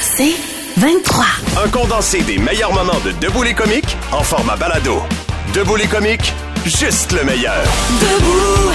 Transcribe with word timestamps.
C'est 0.00 0.34
23. 0.76 1.24
Un 1.64 1.68
condensé 1.68 2.22
des 2.22 2.38
meilleurs 2.38 2.72
moments 2.72 2.98
de 3.04 3.10
Debout 3.12 3.42
les 3.42 3.54
comiques 3.54 3.96
en 4.12 4.22
format 4.22 4.56
balado. 4.56 5.02
Debout 5.54 5.76
les 5.76 5.86
comiques, 5.86 6.32
juste 6.64 7.12
le 7.12 7.24
meilleur. 7.24 7.62
Debout, 8.00 8.72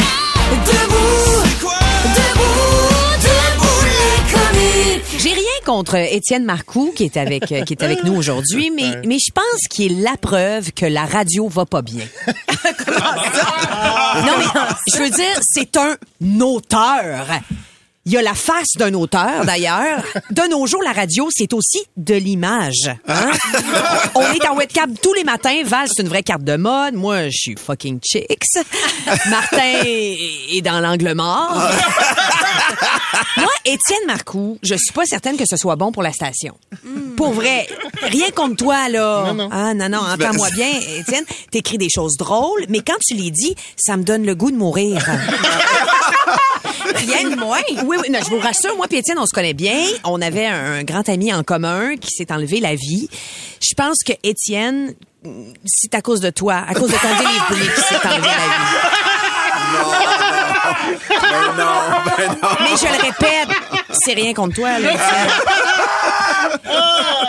debout, 0.66 1.44
debout, 2.16 3.22
debout 3.22 3.86
les 3.86 4.34
comiques. 4.34 5.20
J'ai 5.20 5.34
rien 5.34 5.60
contre 5.66 5.96
Étienne 5.96 6.46
Marcoux 6.46 6.94
qui 6.96 7.04
est 7.06 7.18
avec 7.18 7.46
qui 7.46 7.56
est 7.56 7.84
avec 7.84 8.04
nous 8.04 8.16
aujourd'hui, 8.16 8.70
mais 8.72 9.02
mais 9.06 9.18
je 9.20 9.32
pense 9.32 9.68
qu'il 9.70 10.00
est 10.00 10.04
la 10.04 10.18
preuve 10.18 10.72
que 10.74 10.86
la 10.86 11.06
radio 11.06 11.48
va 11.48 11.66
pas 11.66 11.82
bien. 11.82 12.06
non 12.28 12.34
mais 14.38 14.46
je 14.94 14.98
veux 15.02 15.10
dire, 15.10 15.40
c'est 15.42 15.76
un 15.78 15.96
auteur. 16.42 17.28
Il 18.08 18.12
y 18.12 18.18
a 18.18 18.22
la 18.22 18.36
face 18.36 18.68
d'un 18.78 18.94
auteur, 18.94 19.46
d'ailleurs. 19.46 20.04
De 20.30 20.44
nos 20.50 20.68
jours, 20.68 20.84
la 20.84 20.92
radio, 20.92 21.28
c'est 21.32 21.52
aussi 21.54 21.80
de 21.98 22.14
l'image. 22.14 22.92
hein? 23.08 23.32
On 24.14 24.22
est 24.32 24.48
en 24.48 24.56
webcam 24.56 24.96
tous 25.02 25.14
les 25.14 25.24
matins. 25.24 25.64
Val, 25.66 25.88
c'est 25.92 26.04
une 26.04 26.10
vraie 26.10 26.22
carte 26.22 26.44
de 26.44 26.56
mode. 26.56 26.94
Moi, 26.94 27.30
je 27.30 27.36
suis 27.38 27.56
fucking 27.58 28.00
chicks. 28.06 28.44
Martin 29.28 29.82
est 29.86 30.62
dans 30.62 30.80
l'angle 30.82 31.14
mort. 31.16 31.58
Moi, 33.38 33.50
Étienne 33.66 34.06
Marcoux, 34.06 34.60
je 34.62 34.76
suis 34.76 34.94
pas 34.94 35.06
certaine 35.06 35.36
que 35.36 35.46
ce 35.50 35.58
soit 35.58 35.76
bon 35.76 35.92
pour 35.92 36.04
la 36.04 36.12
station. 36.12 36.56
Pour 37.18 37.32
vrai, 37.34 37.68
rien 38.04 38.30
contre 38.36 38.58
toi, 38.58 38.88
là. 38.88 39.24
Non, 39.28 39.34
non. 39.34 39.50
Ah, 39.52 39.74
non, 39.74 39.90
non, 39.90 40.00
entends-moi 40.00 40.50
bien, 40.52 40.70
Étienne. 41.00 41.26
T'écris 41.50 41.80
des 41.80 41.90
choses 41.90 42.18
drôles, 42.18 42.66
mais 42.70 42.82
quand 42.82 42.98
tu 43.04 43.16
les 43.16 43.32
dis, 43.32 43.56
ça 43.78 43.98
me 43.98 44.04
donne 44.04 44.26
le 44.28 44.36
goût 44.36 44.52
de 44.52 44.58
mourir. 44.58 45.04
Rien 46.96 47.30
de 47.30 47.36
moins. 47.36 47.62
Oui, 47.86 47.95
oui, 48.02 48.10
non, 48.10 48.20
je 48.24 48.30
vous 48.30 48.40
rassure, 48.40 48.76
moi 48.76 48.88
et 48.92 48.98
Étienne, 48.98 49.18
on 49.20 49.26
se 49.26 49.34
connaît 49.34 49.54
bien. 49.54 49.78
On 50.04 50.22
avait 50.22 50.46
un 50.46 50.84
grand 50.84 51.08
ami 51.10 51.34
en 51.34 51.44
commun 51.44 51.96
qui 51.98 52.10
s'est 52.12 52.32
enlevé 52.32 52.60
la 52.60 52.76
vie. 52.76 53.10
Je 53.62 53.74
pense 53.76 53.98
que 54.06 54.14
Étienne, 54.24 54.94
c'est 55.66 55.94
à 55.96 56.02
cause 56.02 56.20
de 56.20 56.30
toi, 56.30 56.64
à 56.68 56.74
cause 56.74 56.92
de 56.92 56.98
ton 56.98 57.16
délire 57.18 57.48
qui 57.48 57.82
s'est 57.82 58.08
enlevé 58.08 58.28
la 58.28 58.48
vie. 58.48 58.76
Mais 62.62 62.78
je 62.78 62.86
le 62.86 63.02
répète, 63.04 63.50
c'est 63.92 64.14
rien 64.14 64.34
contre 64.34 64.56
toi, 64.56 64.80
là, 64.80 64.92
Étienne. 64.92 65.30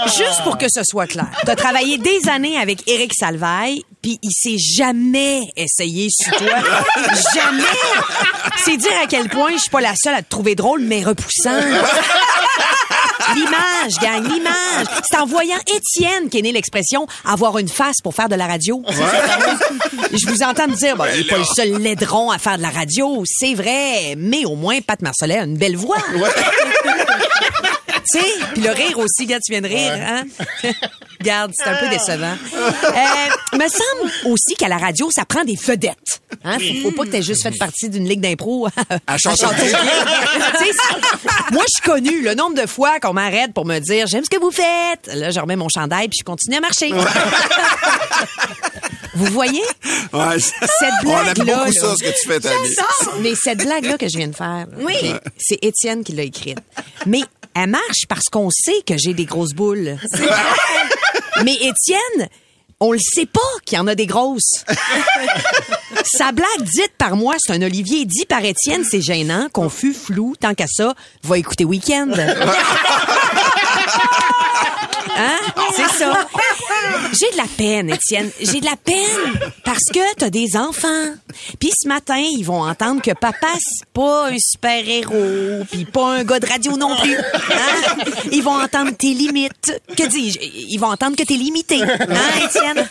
Juste 0.06 0.42
pour 0.44 0.56
que 0.58 0.66
ce 0.68 0.82
soit 0.84 1.06
clair. 1.06 1.26
T'as 1.44 1.56
travaillé 1.56 1.98
des 1.98 2.28
années 2.28 2.58
avec 2.58 2.88
Éric 2.88 3.12
Salvaille, 3.14 3.82
puis 4.02 4.18
il 4.22 4.32
s'est 4.32 4.58
jamais 4.58 5.42
essayé 5.56 6.08
sur 6.10 6.36
toi. 6.36 6.46
jamais! 7.34 7.62
C'est 8.64 8.76
dire 8.76 8.92
à 9.02 9.06
quel 9.06 9.28
point 9.28 9.52
je 9.52 9.58
suis 9.58 9.70
pas 9.70 9.80
la 9.80 9.94
seule 9.96 10.14
à 10.14 10.22
te 10.22 10.28
trouver 10.28 10.54
drôle, 10.54 10.80
mais 10.80 11.02
repoussant. 11.02 11.60
L'image, 13.34 13.98
gang, 14.00 14.22
l'image. 14.22 14.86
C'est 15.10 15.18
en 15.18 15.26
voyant 15.26 15.58
Étienne 15.66 16.28
qu'est 16.30 16.42
née 16.42 16.52
l'expression 16.52 17.06
avoir 17.24 17.58
une 17.58 17.68
face 17.68 17.96
pour 18.02 18.14
faire 18.14 18.28
de 18.28 18.36
la 18.36 18.46
radio. 18.46 18.82
Je 20.12 20.26
vous 20.28 20.42
entends 20.42 20.68
me 20.68 20.76
dire, 20.76 20.96
bon, 20.96 21.04
il 21.12 21.18
n'est 21.22 21.26
pas 21.26 21.38
le 21.38 21.44
seul 21.44 21.70
laidron 21.78 22.30
à 22.30 22.38
faire 22.38 22.56
de 22.56 22.62
la 22.62 22.70
radio, 22.70 23.24
c'est 23.26 23.54
vrai, 23.54 24.14
mais 24.16 24.44
au 24.44 24.54
moins 24.54 24.80
Pat 24.80 25.00
Marcellet 25.02 25.38
a 25.38 25.44
une 25.44 25.58
belle 25.58 25.76
voix. 25.76 25.96
Tu 28.12 28.18
sais, 28.20 28.26
puis 28.54 28.62
le 28.62 28.70
rire 28.70 28.98
aussi, 28.98 29.22
regarde, 29.24 29.42
tu 29.44 29.52
viens 29.52 29.60
de 29.62 29.68
rire, 29.68 29.92
hein? 30.00 30.24
Regarde, 31.18 31.52
c'est 31.56 31.68
un 31.68 31.76
peu 31.76 31.88
décevant. 31.88 32.36
Euh, 32.54 33.56
me 33.56 33.68
semble 33.68 34.12
aussi 34.32 34.54
qu'à 34.54 34.68
la 34.68 34.76
radio, 34.76 35.08
ça 35.10 35.24
prend 35.24 35.44
des 35.44 35.56
vedettes. 35.56 36.20
Hein? 36.44 36.58
Faut, 36.58 36.90
faut 36.90 36.94
pas 36.94 37.04
que 37.04 37.08
t'aies 37.08 37.22
juste 37.22 37.42
fait 37.42 37.56
partie 37.58 37.88
d'une 37.88 38.06
ligue 38.06 38.20
d'impro 38.20 38.68
à 39.06 39.16
Châteauguay. 39.16 39.56
Tu 39.56 39.70
sais, 39.70 40.72
c'est- 40.72 41.52
Moi, 41.52 41.62
je 41.66 41.72
suis 41.80 41.82
connue 41.82 42.20
le 42.22 42.34
nombre 42.34 42.54
de 42.60 42.66
fois 42.66 43.00
qu'on 43.00 43.14
m'arrête 43.14 43.54
pour 43.54 43.64
me 43.64 43.78
dire 43.78 44.06
j'aime 44.06 44.24
ce 44.24 44.30
que 44.30 44.38
vous 44.38 44.50
faites. 44.50 45.06
Là, 45.14 45.30
je 45.30 45.40
remets 45.40 45.56
mon 45.56 45.70
chandail 45.70 46.08
puis 46.08 46.18
je 46.20 46.24
continue 46.24 46.56
à 46.56 46.60
marcher. 46.60 46.92
vous 49.14 49.26
voyez? 49.26 49.62
Ouais, 50.12 50.38
Cette 50.38 50.60
on 51.06 51.10
aime 51.18 51.24
blague-là. 51.34 51.44
beaucoup 51.56 51.64
là. 51.72 51.72
ça, 51.72 51.94
ce 51.96 52.04
que 52.04 52.10
tu 52.20 52.28
fais. 52.28 53.20
Mais 53.22 53.34
cette 53.34 53.58
blague-là 53.58 53.96
que 53.96 54.08
je 54.08 54.18
viens 54.18 54.28
de 54.28 54.36
faire, 54.36 54.66
oui. 54.78 55.14
c'est 55.38 55.58
Étienne 55.62 56.04
qui 56.04 56.12
l'a 56.12 56.22
écrite. 56.24 56.58
Mais 57.06 57.20
elle 57.56 57.70
marche 57.70 58.06
parce 58.08 58.24
qu'on 58.30 58.50
sait 58.50 58.82
que 58.86 58.94
j'ai 58.98 59.14
des 59.14 59.24
grosses 59.24 59.54
boules. 59.54 59.96
Mais 61.44 61.54
Étienne, 61.54 62.28
on 62.80 62.92
le 62.92 62.98
sait 63.00 63.26
pas 63.26 63.40
qu'il 63.64 63.76
y 63.76 63.80
en 63.80 63.86
a 63.86 63.94
des 63.94 64.06
grosses. 64.06 64.64
Sa 66.04 66.32
blague 66.32 66.62
dite 66.62 66.92
par 66.98 67.16
moi, 67.16 67.34
c'est 67.38 67.54
un 67.54 67.62
Olivier. 67.62 68.04
Dit 68.04 68.26
par 68.26 68.44
Étienne, 68.44 68.84
c'est 68.88 69.00
gênant, 69.00 69.48
confus, 69.52 69.94
flou. 69.94 70.34
Tant 70.38 70.54
qu'à 70.54 70.66
ça, 70.66 70.94
va 71.22 71.38
écouter 71.38 71.64
Weekend. 71.64 72.14
Hein? 75.16 75.38
C'est 75.74 75.98
ça. 75.98 76.26
J'ai 77.12 77.30
de 77.32 77.36
la 77.36 77.46
peine, 77.56 77.90
Étienne. 77.90 78.30
J'ai 78.40 78.60
de 78.60 78.64
la 78.66 78.76
peine 78.76 79.50
parce 79.64 79.84
que 79.92 80.14
t'as 80.16 80.30
des 80.30 80.56
enfants. 80.56 81.14
Puis 81.58 81.70
ce 81.76 81.88
matin, 81.88 82.18
ils 82.18 82.44
vont 82.44 82.62
entendre 82.62 83.02
que 83.02 83.12
papa, 83.12 83.48
c'est 83.58 83.86
pas 83.92 84.28
un 84.28 84.36
super-héros, 84.38 85.64
puis 85.70 85.84
pas 85.84 86.16
un 86.16 86.24
gars 86.24 86.40
de 86.40 86.46
radio 86.46 86.76
non 86.76 86.96
plus. 86.96 87.16
Hein? 87.16 87.96
Ils 88.32 88.42
vont 88.42 88.60
entendre 88.60 88.92
tes 88.92 89.14
limites. 89.14 89.80
Que 89.96 90.06
dis-je? 90.06 90.38
Ils 90.40 90.78
vont 90.78 90.88
entendre 90.88 91.16
que 91.16 91.22
t'es 91.22 91.34
limité. 91.34 91.82
Hein, 91.82 92.44
Étienne? 92.44 92.88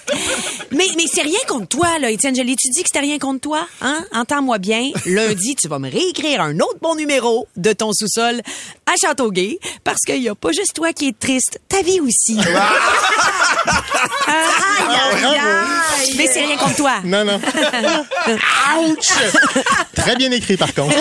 Mais, 0.72 0.88
mais 0.96 1.06
c'est 1.12 1.22
rien 1.22 1.40
contre 1.47 1.68
toi, 1.68 2.00
là, 2.00 2.09
Étienne. 2.09 2.36
Je 2.36 2.42
l'ai-tu 2.42 2.70
dit 2.70 2.82
que 2.84 2.88
c'était 2.88 3.00
rien 3.00 3.20
contre 3.20 3.42
toi? 3.42 3.68
Hein? 3.82 4.06
Entends-moi 4.14 4.58
bien. 4.58 4.92
Lundi, 5.06 5.56
tu 5.56 5.68
vas 5.68 5.80
me 5.80 5.90
réécrire 5.90 6.42
un 6.42 6.59
autre 6.59 6.78
bon 6.82 6.96
numéro 6.96 7.47
de 7.56 7.74
ton 7.74 7.92
sous-sol 7.94 8.42
à 8.86 8.94
Châteauguay 9.02 9.59
parce 9.84 10.02
qu'il 10.06 10.22
y 10.22 10.30
a 10.30 10.36
pas 10.36 10.52
juste 10.52 10.74
toi 10.74 10.94
qui 10.94 11.08
es 11.08 11.14
triste. 11.14 11.59
Ta 11.68 11.82
vie 11.82 12.00
aussi. 12.05 12.38
Aïe, 14.27 14.95
aïe, 15.23 15.25
aïe. 15.25 16.13
Mais 16.17 16.27
c'est 16.31 16.45
rien 16.45 16.57
contre 16.57 16.75
toi. 16.75 16.93
Non, 17.03 17.25
non. 17.25 17.39
Ouch! 18.79 19.11
Très 19.95 20.16
bien 20.16 20.31
écrit, 20.31 20.57
par 20.57 20.73
contre. 20.73 20.95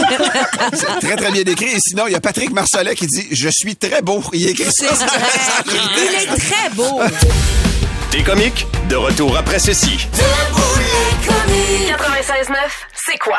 Très, 1.01 1.17
très 1.17 1.31
bien 1.31 1.43
écrit. 1.45 1.67
Et 1.75 1.79
sinon, 1.81 2.07
il 2.07 2.13
y 2.13 2.17
a 2.17 2.21
Patrick 2.21 2.51
Marcellet 2.53 2.95
qui 2.95 3.07
dit 3.07 3.29
Je 3.31 3.49
suis 3.51 3.77
très 3.77 4.03
beau. 4.03 4.23
Il 4.33 4.49
écrit 4.49 4.71
ça. 4.73 4.87
Vrai. 4.95 5.07
Il 5.97 6.15
est 6.15 6.27
très 6.37 6.71
beau. 6.71 7.01
Des 8.11 8.23
comiques, 8.23 8.67
de 8.89 8.97
retour 8.97 9.37
après 9.37 9.59
ceci. 9.59 10.07
Debout 10.13 10.63
les 10.79 11.27
comiques. 11.27 11.99
96.9, 12.49 12.55
c'est 12.95 13.19
quoi? 13.19 13.39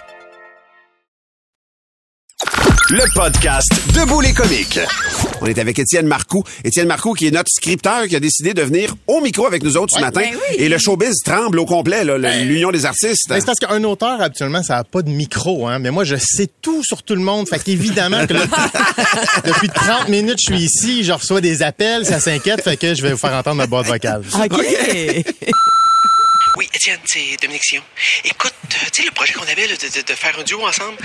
Le 2.91 3.03
podcast 3.13 3.69
Debout 3.95 4.19
les 4.21 4.33
comiques. 4.33 4.79
On 5.39 5.45
est 5.45 5.57
avec 5.59 5.79
Étienne 5.79 6.07
Marcoux. 6.07 6.43
Étienne 6.63 6.87
Marcoux, 6.87 7.13
qui 7.13 7.27
est 7.27 7.31
notre 7.31 7.49
scripteur, 7.49 8.05
qui 8.07 8.15
a 8.15 8.19
décidé 8.19 8.53
de 8.53 8.61
venir 8.61 8.93
au 9.07 9.21
micro 9.21 9.45
avec 9.47 9.63
nous 9.63 9.77
autres 9.77 9.95
ce 9.95 10.01
matin. 10.01 10.21
ben 10.21 10.35
oui. 10.49 10.55
Et 10.57 10.67
le 10.67 10.77
showbiz 10.77 11.15
tremble 11.23 11.59
au 11.59 11.65
complet, 11.65 12.03
là, 12.03 12.17
le- 12.17 12.43
l'union 12.43 12.69
des 12.71 12.85
artistes. 12.85 13.29
Ben, 13.29 13.39
c'est 13.39 13.45
parce 13.45 13.59
qu'un 13.59 13.83
auteur, 13.85 14.21
habituellement, 14.21 14.61
ça 14.61 14.75
n'a 14.75 14.83
pas 14.83 15.01
de 15.01 15.09
micro, 15.09 15.67
hein. 15.67 15.79
Mais 15.79 15.89
moi, 15.89 16.03
je 16.03 16.15
sais 16.17 16.49
tout 16.61 16.83
sur 16.83 17.01
tout 17.03 17.15
le 17.15 17.21
monde. 17.21 17.47
Fait 17.47 17.63
qu'évidemment 17.63 18.27
que 18.27 18.33
là, 18.33 18.45
depuis 19.45 19.69
30 19.69 20.09
minutes, 20.09 20.39
je 20.45 20.53
suis 20.53 20.63
ici, 20.63 21.03
je 21.03 21.13
reçois 21.13 21.39
des 21.41 21.63
appels, 21.63 22.05
ça 22.05 22.19
s'inquiète, 22.19 22.61
fait 22.61 22.75
que 22.77 22.93
je 22.93 23.01
vais 23.01 23.11
vous 23.13 23.17
faire 23.17 23.33
entendre 23.33 23.57
ma 23.57 23.67
boîte 23.67 23.87
vocale. 23.87 24.21
OK. 24.43 24.51
Oui, 26.57 26.69
Étienne, 26.73 26.99
c'est 27.05 27.37
Dominique 27.41 27.63
Sion. 27.63 27.83
Écoute, 28.23 28.53
euh, 28.65 28.77
tu 28.91 29.01
sais, 29.01 29.03
le 29.03 29.11
projet 29.11 29.33
qu'on 29.33 29.47
avait 29.47 29.67
là, 29.67 29.75
de, 29.75 30.15
faire 30.15 30.37
un 30.37 30.43
duo 30.43 30.65
ensemble, 30.65 30.97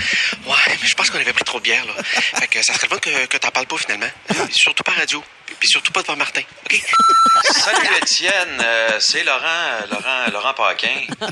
ouais, 0.45 0.77
mais 0.81 0.87
je 0.87 0.93
pense 0.93 1.09
qu'on 1.09 1.19
avait 1.19 1.33
pris 1.33 1.43
trop 1.45 1.59
de 1.59 1.63
bière, 1.63 1.85
là. 1.85 1.93
Fait 2.03 2.47
que 2.47 2.61
ça 2.63 2.73
serait 2.73 2.87
le 2.87 2.95
fun 2.95 2.99
que, 2.99 3.25
que 3.27 3.37
t'en 3.37 3.49
parles 3.49 3.67
pas, 3.67 3.77
finalement. 3.77 4.09
Euh, 4.31 4.47
surtout 4.51 4.83
pas 4.83 4.91
radio. 4.91 5.23
Puis, 5.59 5.69
surtout 5.69 5.91
pas 5.91 6.01
devant 6.03 6.17
Martin, 6.17 6.41
OK? 6.65 6.81
Salut 7.43 7.87
Étienne, 8.01 8.61
Euh, 8.63 8.99
c'est 8.99 9.23
Laurent, 9.23 9.41
euh, 9.43 9.81
Laurent, 9.91 10.31
Laurent 10.31 10.53
Paquin. 10.53 11.01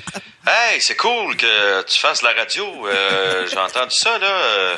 Hey, 0.48 0.80
c'est 0.80 0.96
cool 0.96 1.36
que 1.38 1.82
tu 1.82 2.00
fasses 2.00 2.22
la 2.22 2.32
radio. 2.34 2.88
Euh, 2.88 3.48
j'ai 3.48 3.58
entendu 3.58 3.96
ça 3.96 4.20
là. 4.20 4.78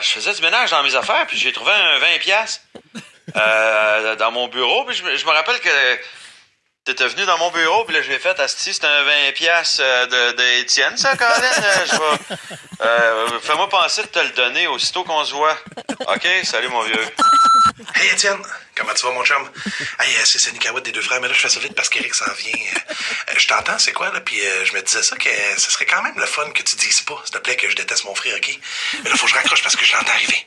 Je 0.00 0.08
faisais 0.08 0.32
du 0.32 0.40
ménage 0.40 0.70
dans 0.70 0.82
mes 0.82 0.94
affaires 0.94 1.26
puis 1.26 1.36
j'ai 1.36 1.52
trouvé 1.52 1.70
un 1.70 1.98
20 1.98 2.18
pièces 2.20 2.62
euh, 3.36 4.16
dans 4.16 4.30
mon 4.30 4.48
bureau 4.48 4.86
puis 4.86 4.96
je 4.96 5.02
me 5.26 5.30
rappelle 5.30 5.60
que 5.60 5.98
t'étais 6.84 7.06
venu 7.08 7.24
dans 7.24 7.38
mon 7.38 7.50
bureau 7.50 7.84
puis 7.84 7.94
là 7.94 8.02
j'ai 8.02 8.18
fait 8.18 8.38
Asti, 8.40 8.74
c'est 8.74 8.84
un 8.84 9.02
20 9.04 9.32
pièces 9.34 9.78
de, 9.78 10.32
de 10.32 10.60
Étienne 10.60 10.96
ça 10.96 11.16
Colin. 11.16 11.30
Euh, 11.32 11.86
je 11.86 11.92
vais- 11.96 12.36
euh, 12.82 13.40
fais-moi 13.40 13.68
penser 13.68 14.02
de 14.02 14.08
te 14.08 14.18
le 14.18 14.28
donner 14.30 14.66
aussitôt 14.66 15.04
qu'on 15.04 15.24
se 15.24 15.32
voit. 15.32 15.56
OK, 16.08 16.28
salut 16.44 16.68
mon 16.68 16.82
vieux. 16.82 17.00
Hey, 17.94 18.08
Étienne, 18.10 18.42
comment 18.76 18.92
tu 18.92 19.06
vas, 19.06 19.12
mon 19.12 19.24
chum? 19.24 19.48
Hey, 19.98 20.14
euh, 20.16 20.20
c'est 20.24 20.38
Sonny 20.38 20.58
Cahouette 20.58 20.84
des 20.84 20.92
deux 20.92 21.00
frères, 21.00 21.20
mais 21.20 21.28
là, 21.28 21.34
je 21.34 21.40
fais 21.40 21.48
ça 21.48 21.60
vite 21.60 21.74
parce 21.74 21.88
qu'Éric 21.88 22.14
s'en 22.14 22.30
vient. 22.34 22.52
Euh, 22.52 22.92
euh, 23.30 23.34
je 23.38 23.46
t'entends, 23.48 23.78
c'est 23.78 23.92
quoi, 23.92 24.12
là? 24.12 24.20
Puis 24.20 24.40
euh, 24.44 24.64
je 24.64 24.72
me 24.74 24.82
disais 24.82 25.02
ça, 25.02 25.16
que 25.16 25.28
euh, 25.28 25.56
ce 25.56 25.70
serait 25.70 25.86
quand 25.86 26.02
même 26.02 26.14
le 26.18 26.26
fun 26.26 26.50
que 26.50 26.62
tu 26.62 26.76
dises 26.76 27.00
pas, 27.02 27.20
s'il 27.24 27.34
te 27.34 27.38
plaît, 27.38 27.56
que 27.56 27.68
je 27.70 27.76
déteste 27.76 28.04
mon 28.04 28.14
frère, 28.14 28.36
OK? 28.36 28.58
Mais 29.02 29.10
là, 29.10 29.16
faut 29.16 29.24
que 29.26 29.30
je 29.32 29.36
raccroche 29.36 29.62
parce 29.62 29.76
que 29.76 29.84
je 29.84 29.92
l'entends 29.94 30.12
arriver. 30.12 30.46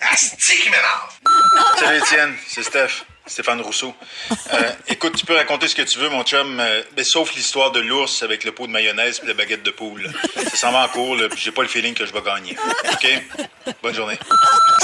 Asti 0.00 0.60
qui 0.62 0.70
m'énerve! 0.70 1.12
Salut 1.78 1.98
Étienne, 1.98 2.36
c'est 2.48 2.62
Steph. 2.64 3.04
Stéphane 3.26 3.60
Rousseau. 3.60 3.94
Euh, 4.52 4.72
écoute, 4.88 5.16
tu 5.16 5.26
peux 5.26 5.34
raconter 5.34 5.68
ce 5.68 5.74
que 5.74 5.82
tu 5.82 5.98
veux, 5.98 6.08
mon 6.08 6.22
chum, 6.22 6.60
euh, 6.60 6.82
mais 6.96 7.04
sauf 7.04 7.34
l'histoire 7.34 7.72
de 7.72 7.80
l'ours 7.80 8.22
avec 8.22 8.44
le 8.44 8.52
pot 8.52 8.66
de 8.66 8.72
mayonnaise 8.72 9.20
et 9.22 9.26
la 9.26 9.34
baguette 9.34 9.62
de 9.62 9.70
poule. 9.70 10.10
Ça 10.36 10.56
s'en 10.56 10.72
va 10.72 10.84
en 10.84 10.88
cours, 10.88 11.16
j'ai 11.36 11.50
pas 11.50 11.62
le 11.62 11.68
feeling 11.68 11.94
que 11.94 12.06
je 12.06 12.12
vais 12.12 12.22
gagner. 12.22 12.56
OK? 12.92 13.06
Bonne 13.82 13.94
journée. 13.94 14.18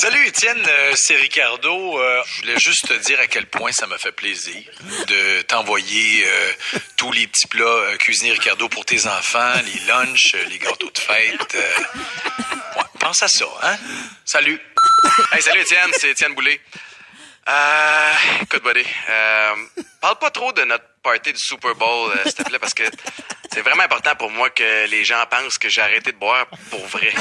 Salut 0.00 0.26
Étienne, 0.26 0.62
euh, 0.66 0.92
c'est 0.96 1.16
Ricardo. 1.16 2.00
Je 2.26 2.40
voulais 2.40 2.58
juste 2.58 2.88
te 2.88 2.94
dire 2.94 3.20
à 3.20 3.26
quel 3.26 3.46
point 3.46 3.70
ça 3.72 3.86
m'a 3.86 3.98
fait 3.98 4.12
plaisir 4.12 4.62
de 5.06 5.42
t'envoyer 5.42 6.26
tous 6.96 7.12
les 7.12 7.26
petits 7.26 7.46
plats 7.46 7.96
cuisinés 7.98 8.32
Ricardo 8.32 8.68
pour 8.68 8.84
tes 8.84 9.06
enfants, 9.06 9.54
les 9.64 9.86
lunchs, 9.86 10.34
les 10.48 10.58
gâteaux 10.58 10.90
de 10.90 10.98
fête. 10.98 11.56
pense 12.98 13.22
à 13.22 13.28
ça, 13.28 13.46
hein? 13.62 13.76
Salut. 14.24 14.60
Salut 15.40 15.60
Étienne, 15.60 15.90
c'est 15.98 16.10
Étienne 16.10 16.34
Boulay. 16.34 16.60
Euh, 17.48 18.12
écoute, 18.42 18.62
buddy, 18.62 18.86
euh, 19.08 19.54
parle 20.00 20.18
pas 20.18 20.30
trop 20.30 20.52
de 20.52 20.62
notre 20.62 20.84
party 21.02 21.32
du 21.32 21.38
Super 21.40 21.74
Bowl, 21.74 22.12
euh, 22.12 22.22
s'il 22.24 22.34
te 22.34 22.42
plaît, 22.44 22.58
parce 22.60 22.74
que 22.74 22.84
c'est 23.52 23.62
vraiment 23.62 23.82
important 23.82 24.14
pour 24.14 24.30
moi 24.30 24.50
que 24.50 24.86
les 24.86 25.04
gens 25.04 25.24
pensent 25.28 25.58
que 25.58 25.68
j'ai 25.68 25.80
arrêté 25.80 26.12
de 26.12 26.18
boire 26.18 26.46
pour 26.70 26.86
vrai. 26.86 27.12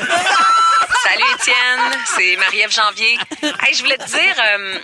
Salut 1.04 1.24
Étienne, 1.36 2.04
c'est 2.16 2.36
Marie-Ève 2.36 2.72
Janvier. 2.72 3.18
Hey, 3.42 3.74
je 3.74 3.82
voulais 3.82 3.98
te 3.98 4.06
dire, 4.06 4.36
euh, 4.38 4.80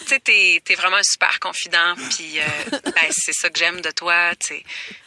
tu 0.00 0.08
sais, 0.08 0.18
t'es, 0.18 0.60
t'es 0.64 0.74
vraiment 0.74 0.96
un 0.96 1.04
super 1.04 1.38
confident, 1.38 1.94
puis 2.16 2.40
euh, 2.40 2.78
ben, 2.84 3.06
c'est 3.10 3.32
ça 3.32 3.48
que 3.48 3.58
j'aime 3.58 3.80
de 3.80 3.90
toi, 3.92 4.34
tu 4.36 4.56
sais. 4.56 4.64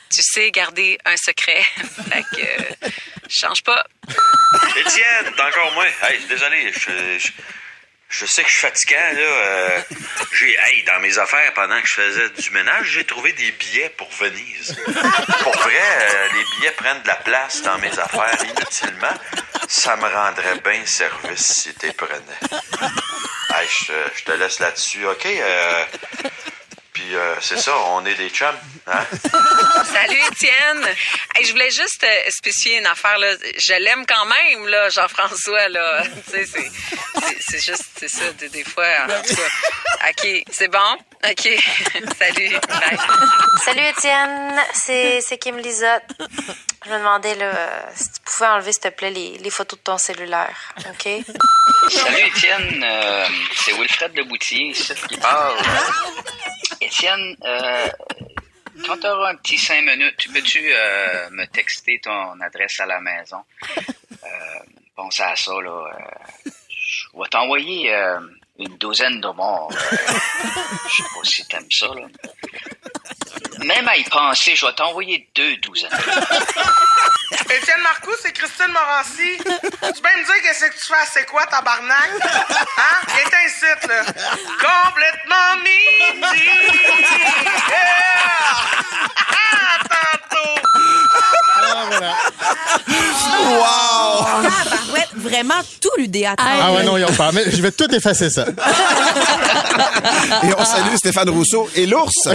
Tu 0.10 0.22
sais 0.22 0.52
garder 0.52 0.98
un 1.06 1.18
secret, 1.18 1.62
fait 2.10 2.24
que 2.36 2.42
euh, 2.86 2.90
change 3.28 3.64
pas. 3.64 3.84
Étienne, 4.78 5.34
t'es 5.36 5.42
encore 5.42 5.74
moins. 5.74 5.90
Hey, 6.04 6.24
désolé, 6.30 6.72
je, 6.72 7.20
je, 7.20 7.32
je 8.14 8.26
sais 8.28 8.44
que 8.44 8.50
je 8.50 8.54
suis 8.58 8.68
fatigant, 8.68 9.12
là. 9.14 9.20
euh, 9.22 9.82
j'ai, 10.38 10.56
hey, 10.68 10.84
dans 10.84 11.00
mes 11.00 11.18
affaires, 11.18 11.54
pendant 11.54 11.82
que 11.82 11.88
je 11.88 11.94
faisais 11.94 12.30
du 12.30 12.52
ménage, 12.52 12.88
j'ai 12.92 13.04
trouvé 13.06 13.34
des 13.34 13.52
billets 13.52 13.90
pour 13.98 14.10
Venise. 14.12 14.76
Pour 15.42 15.58
vrai, 15.58 15.74
euh, 16.02 16.28
les 16.34 16.44
billets 16.58 16.72
prennent 16.72 17.02
de 17.02 17.08
la 17.08 17.16
place 17.16 17.62
dans 17.64 17.78
mes 17.80 17.98
affaires 18.00 18.38
inutilement. 18.44 19.14
Ça 19.68 19.96
me 19.96 20.08
rendrait 20.08 20.60
bien 20.64 20.86
service 20.86 21.64
si 21.64 21.74
t'es 21.74 21.92
prenais. 21.94 22.40
Hey, 23.56 23.68
je, 23.68 23.94
je 24.18 24.24
te 24.24 24.32
laisse 24.34 24.60
là-dessus, 24.60 25.06
OK? 25.06 25.26
Euh, 25.26 25.86
Puis 27.14 27.22
euh, 27.22 27.36
c'est 27.42 27.60
ça, 27.60 27.78
on 27.90 28.04
est 28.08 28.16
des 28.16 28.30
chums, 28.32 28.48
hein? 28.88 29.06
Salut 29.86 30.18
Étienne. 30.32 30.84
Hey, 31.36 31.46
je 31.46 31.52
voulais 31.52 31.70
juste 31.70 32.04
euh, 32.04 32.30
spécifier 32.32 32.80
une 32.80 32.88
affaire 32.88 33.20
là. 33.20 33.36
Je 33.56 33.74
l'aime 33.74 34.04
quand 34.08 34.26
même 34.26 34.68
là, 34.68 34.90
Jean-François 34.90 35.70
là. 35.70 36.04
c'est, 36.32 36.48
c'est, 36.48 36.72
c'est 37.40 37.60
juste 37.64 37.86
c'est 37.98 38.08
ça 38.08 38.32
des, 38.40 38.50
des 38.50 38.64
fois. 38.64 38.88
En 39.04 39.22
tout 39.22 39.36
cas. 39.36 40.10
Ok, 40.10 40.44
c'est 40.52 40.70
bon? 40.70 40.98
Ok. 41.24 41.50
Salut. 42.18 42.50
Bye. 42.68 42.98
Salut 43.64 43.86
Étienne, 43.96 44.60
c'est 44.74 45.22
c'est 45.22 45.38
Kim 45.38 45.58
Lisotte. 45.60 46.18
Je 46.86 46.90
me 46.90 46.98
demandais 46.98 47.36
là, 47.36 47.86
si 47.96 48.12
tu 48.12 48.22
pouvais 48.26 48.50
enlever 48.50 48.74
s'il 48.74 48.82
te 48.82 48.88
plaît 48.90 49.12
les, 49.12 49.38
les 49.38 49.50
photos 49.52 49.78
de 49.78 49.84
ton 49.84 49.98
cellulaire, 50.00 50.74
ok? 50.80 51.24
Salut 51.90 52.28
Étienne, 52.28 52.84
euh, 52.84 53.26
c'est 53.56 53.74
Wilfred 53.74 54.18
Leboutier 54.18 54.70
ici 54.70 54.94
qui 55.08 55.18
parle. 55.18 55.56
Étienne, 56.86 57.36
euh, 57.44 57.88
quand 58.86 58.98
tu 58.98 59.08
auras 59.08 59.32
un 59.32 59.36
petit 59.36 59.58
cinq 59.58 59.84
minutes, 59.84 60.28
peux-tu 60.34 60.60
euh, 60.74 61.30
me 61.32 61.46
texter 61.46 62.00
ton 62.04 62.40
adresse 62.42 62.80
à 62.80 62.86
la 62.86 63.00
maison? 63.00 63.44
Euh, 63.78 64.60
pense 64.96 65.20
à 65.20 65.36
ça, 65.36 65.52
là. 65.62 65.70
euh, 65.70 66.52
je 66.70 67.06
vais 67.18 67.28
t'envoyer 67.30 67.92
une 68.60 68.78
douzaine 68.78 69.20
de 69.22 69.28
morts. 69.30 69.72
je 69.72 70.96
sais 70.96 71.10
pas 71.14 71.24
si 71.24 71.48
t'aimes 71.48 71.72
ça, 71.72 71.88
là. 71.88 72.08
Même 73.60 73.88
à 73.88 73.98
y 73.98 74.04
penser, 74.04 74.56
je 74.56 74.66
vais 74.66 74.74
t'envoyer 74.74 75.28
deux 75.36 75.58
douzaines. 75.58 75.90
Étienne 77.50 77.82
Marcoux, 77.82 78.16
c'est 78.22 78.32
Christine 78.32 78.72
Morancy. 78.72 79.38
Tu 79.38 80.02
peux 80.02 80.18
me 80.18 80.26
dire 80.26 80.42
qu'est-ce 80.44 80.66
que 80.66 80.74
tu 80.74 80.88
fais, 80.88 81.06
c'est 81.12 81.26
quoi, 81.26 81.46
tabarnak? 81.46 82.10
Hein? 82.24 82.98
Viens 83.08 83.48
ici, 83.48 83.66
là. 83.88 84.04
Complètement 84.60 85.56
midi. 85.64 86.50
Ah, 89.18 89.78
Ah, 91.76 91.86
voilà. 91.90 92.14
Wow! 93.50 94.26
Tabarouette, 94.44 95.10
vraiment 95.16 95.62
tout 95.82 95.90
l'UDA. 95.98 96.36
Ah 96.38 96.72
ouais, 96.74 96.84
non, 96.84 96.98
il 96.98 97.06
en 97.06 97.12
parle. 97.14 97.36
Mais 97.36 97.44
je 97.52 97.62
vais 97.62 97.72
tout 97.72 97.94
effacer 97.94 98.30
ça. 98.30 98.46
Et 100.44 100.48
on 100.58 100.64
salue 100.66 100.96
Stéphane 100.96 101.30
Rousseau 101.30 101.70
et 101.76 101.86
l'ours. 101.86 102.12
J'ai 102.26 102.32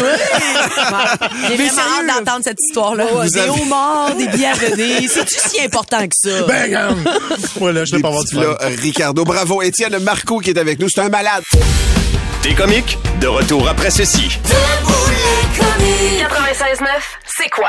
vraiment 1.56 1.82
hâte 1.82 2.06
d'entendre 2.25 2.44
cette 2.44 2.58
histoire-là. 2.69 3.06
Vous 3.12 3.23
des 3.23 3.38
avez- 3.38 3.50
homards, 3.50 4.14
des 4.17 4.26
bienvenus. 4.29 5.11
C'est-tu 5.14 5.37
si 5.49 5.61
important 5.61 6.00
que 6.00 6.14
ça? 6.14 6.43
Ben, 6.46 6.62
regarde. 6.64 6.99
Voilà, 7.56 7.84
je 7.84 7.94
vais 7.96 8.02
pas 8.02 8.08
avoir 8.08 8.25
du 8.25 8.37
euh, 8.38 8.55
Ricardo, 8.81 9.25
bravo. 9.25 9.62
Étienne 9.62 9.99
Marco 10.00 10.38
qui 10.41 10.50
est 10.50 10.58
avec 10.58 10.79
nous, 10.81 10.88
c'est 10.88 11.00
un 11.00 11.08
malade. 11.08 11.43
T'es 12.43 12.55
comique? 12.55 12.98
De 13.20 13.27
retour 13.27 13.69
après 13.69 13.91
ceci. 13.91 14.39
96.9, 15.58 16.86
c'est 17.36 17.48
quoi? 17.51 17.69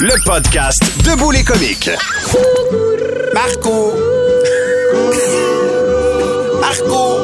Le 0.00 0.24
podcast 0.24 0.82
Debout 1.04 1.30
les 1.30 1.44
comiques. 1.44 1.90
Marco. 3.32 3.92
Marco. 6.60 7.20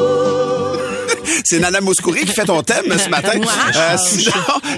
C'est 1.44 1.58
Nana 1.58 1.80
Mouskouri 1.80 2.20
qui 2.20 2.32
fait 2.32 2.44
ton 2.44 2.62
thème 2.62 2.96
ce 2.98 3.08
matin. 3.08 3.32
Euh, 3.74 3.96
sinon, 3.98 4.32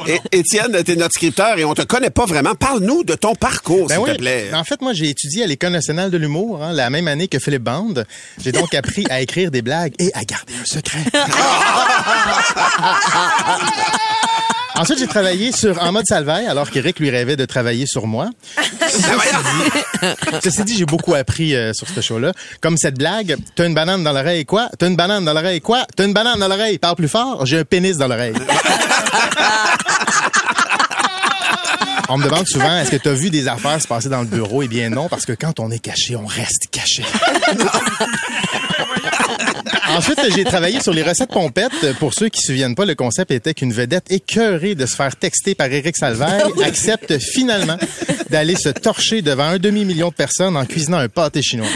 é- 0.07 0.21
Étienne, 0.39 0.83
t'es 0.85 0.97
notre 0.97 1.13
scripteur 1.15 1.59
et 1.59 1.65
on 1.65 1.75
te 1.75 1.83
connaît 1.83 2.09
pas 2.11 2.25
vraiment. 2.25 2.55
Parle-nous 2.55 3.05
de 3.05 3.15
ton 3.15 3.35
parcours, 3.35 3.89
Ben 3.89 3.97
s'il 3.97 4.05
oui. 4.05 4.13
te 4.13 4.19
plaît. 4.19 4.51
En 4.55 4.65
fait, 4.65 4.81
moi, 4.81 4.93
j'ai 4.95 5.11
étudié 5.11 5.45
à 5.45 5.47
l'École 5.47 5.73
nationale 5.73 6.11
de 6.11 6.17
l'humour, 6.17 6.63
hein, 6.63 6.73
la 6.73 6.89
même 6.89 7.09
année 7.09 7.29
que 7.29 7.39
Philippe 7.39 7.65
Band. 7.65 7.93
J'ai 8.43 8.53
donc 8.53 8.75
appris 8.75 9.05
à 9.11 9.21
écrire 9.21 9.51
des 9.51 9.61
blagues 9.63 9.93
et 9.99 10.11
à 10.15 10.25
garder 10.25 10.55
un 10.61 10.65
secret. 10.65 11.01
Ensuite, 14.75 14.99
j'ai 14.99 15.07
travaillé 15.07 15.53
sur 15.53 15.81
En 15.83 15.93
mode 15.93 16.07
salvaille, 16.07 16.47
alors 16.47 16.71
qu'Éric 16.71 16.99
lui 16.99 17.11
rêvait 17.11 17.37
de 17.37 17.45
travailler 17.45 17.87
sur 17.87 18.07
moi. 18.07 18.31
Ceci 18.89 19.03
dit, 19.03 20.09
ceci 20.43 20.65
dit, 20.65 20.77
j'ai 20.79 20.87
beaucoup 20.87 21.15
appris 21.15 21.55
euh, 21.55 21.73
sur 21.73 21.89
ce 21.89 22.01
show-là. 22.01 22.33
Comme 22.61 22.77
cette 22.77 22.97
blague, 22.97 23.37
t'as 23.55 23.67
une 23.67 23.75
banane 23.75 24.03
dans 24.03 24.13
l'oreille, 24.13 24.45
quoi? 24.45 24.69
T'as 24.79 24.89
une 24.89 24.97
banane 24.97 25.25
dans 25.25 25.35
l'oreille, 25.35 25.61
quoi? 25.61 25.87
T'as 25.95 26.05
une 26.05 26.15
banane 26.15 26.41
dans 26.41 26.49
l'oreille, 26.49 26.79
parle 26.79 26.97
plus 26.97 27.09
fort, 27.09 27.45
j'ai 27.47 27.59
un 27.59 27.65
pénis 27.65 27.97
dans 27.99 28.09
l'oreille. 28.09 28.35
On 32.09 32.19
me 32.19 32.25
demande 32.25 32.47
souvent, 32.47 32.77
est-ce 32.79 32.91
que 32.91 32.97
tu 32.97 33.09
as 33.09 33.15
vu 33.15 33.31
des 33.31 33.49
affaires 33.49 33.81
se 33.81 33.89
passer 33.89 34.09
dans 34.11 34.21
le 34.21 34.27
bureau? 34.27 34.63
Eh 34.63 34.69
bien 34.69 34.91
non, 34.91 35.09
parce 35.09 35.25
que 35.25 35.33
quand 35.33 35.61
on 35.61 35.71
est 35.71 35.79
caché, 35.79 36.15
on 36.17 36.27
reste 36.27 36.67
caché. 36.71 37.05
Ensuite, 39.97 40.21
j'ai 40.35 40.45
travaillé 40.45 40.81
sur 40.81 40.93
les 40.93 41.03
recettes 41.03 41.31
pompettes. 41.31 41.97
Pour 41.99 42.15
ceux 42.15 42.29
qui 42.29 42.41
se 42.41 42.49
souviennent 42.49 42.75
pas, 42.75 42.85
le 42.85 42.95
concept 42.95 43.31
était 43.31 43.55
qu'une 43.55 43.73
vedette 43.73 44.11
écœurée 44.11 44.75
de 44.75 44.87
se 44.87 44.97
faire 44.97 45.15
texter 45.17 45.55
par 45.55 45.67
Éric 45.67 45.97
Salvaire 45.97 46.47
accepte 46.65 47.19
finalement 47.19 47.77
d'aller 48.31 48.57
se 48.57 48.69
torcher 48.69 49.23
devant 49.23 49.45
un 49.45 49.59
demi-million 49.59 50.09
de 50.09 50.15
personnes 50.15 50.57
en 50.57 50.65
cuisinant 50.65 50.99
un 50.99 51.09
pâté 51.09 51.43
chinois. 51.43 51.67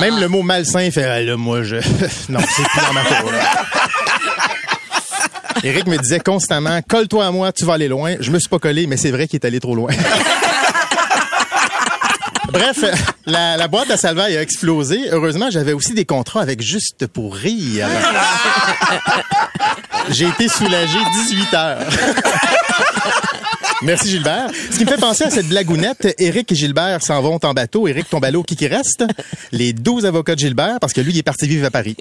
Même 0.00 0.18
le 0.18 0.28
mot 0.28 0.42
malsain 0.42 0.90
fait, 0.90 1.04
ah, 1.04 1.20
là, 1.20 1.36
moi, 1.36 1.62
je... 1.62 1.76
non, 2.28 2.40
c'est 2.40 2.62
plus 2.62 2.86
dans 2.86 2.92
ma 2.92 3.02
cour, 3.02 3.30
là. 3.30 3.66
Éric 5.64 5.86
me 5.86 5.98
disait 5.98 6.20
constamment, 6.20 6.80
colle-toi 6.82 7.26
à 7.26 7.30
moi, 7.30 7.52
tu 7.52 7.64
vas 7.64 7.74
aller 7.74 7.88
loin. 7.88 8.14
Je 8.20 8.30
me 8.30 8.38
suis 8.38 8.48
pas 8.48 8.58
collé, 8.58 8.86
mais 8.86 8.96
c'est 8.96 9.10
vrai 9.10 9.26
qu'il 9.26 9.38
est 9.40 9.46
allé 9.46 9.58
trop 9.58 9.74
loin. 9.74 9.90
Bref, 12.56 12.84
la, 13.26 13.58
la 13.58 13.68
boîte 13.68 13.90
à 13.90 13.98
Salvaille 13.98 14.34
a 14.34 14.40
explosé. 14.40 15.10
Heureusement, 15.12 15.50
j'avais 15.50 15.74
aussi 15.74 15.92
des 15.92 16.06
contrats 16.06 16.40
avec 16.40 16.62
Juste 16.62 17.06
pour 17.06 17.34
rire. 17.34 17.86
J'ai 20.08 20.26
été 20.26 20.48
soulagé 20.48 20.98
18 21.28 21.54
heures. 21.54 21.78
Merci 23.82 24.10
Gilbert. 24.10 24.50
Ce 24.70 24.78
qui 24.78 24.84
me 24.84 24.90
fait 24.90 25.00
penser 25.00 25.24
à 25.24 25.30
cette 25.30 25.48
blagounette, 25.48 26.14
Éric 26.18 26.50
et 26.52 26.54
Gilbert 26.54 27.02
s'en 27.02 27.20
vont 27.20 27.38
en 27.42 27.52
bateau. 27.52 27.86
Éric 27.86 28.08
tombe 28.08 28.24
à 28.24 28.30
l'eau, 28.30 28.42
qui 28.42 28.56
qui 28.56 28.66
reste? 28.66 29.04
Les 29.52 29.72
12 29.72 30.06
avocats 30.06 30.34
de 30.34 30.40
Gilbert, 30.40 30.78
parce 30.80 30.92
que 30.92 31.00
lui, 31.00 31.12
il 31.12 31.18
est 31.18 31.22
parti 31.22 31.46
vivre 31.46 31.66
à 31.66 31.70
Paris. 31.70 31.96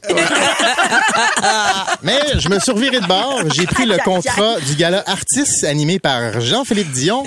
Mais 2.01 2.19
je 2.37 2.49
me 2.49 2.59
suis 2.59 2.71
reviré 2.71 2.99
de 2.99 3.07
bord. 3.07 3.41
J'ai 3.53 3.65
pris 3.65 3.85
le 3.85 3.97
contrat 3.97 4.59
du 4.67 4.75
gala 4.75 5.03
Artistes 5.05 5.63
animé 5.63 5.99
par 5.99 6.39
Jean-Philippe 6.39 6.91
Dion 6.91 7.23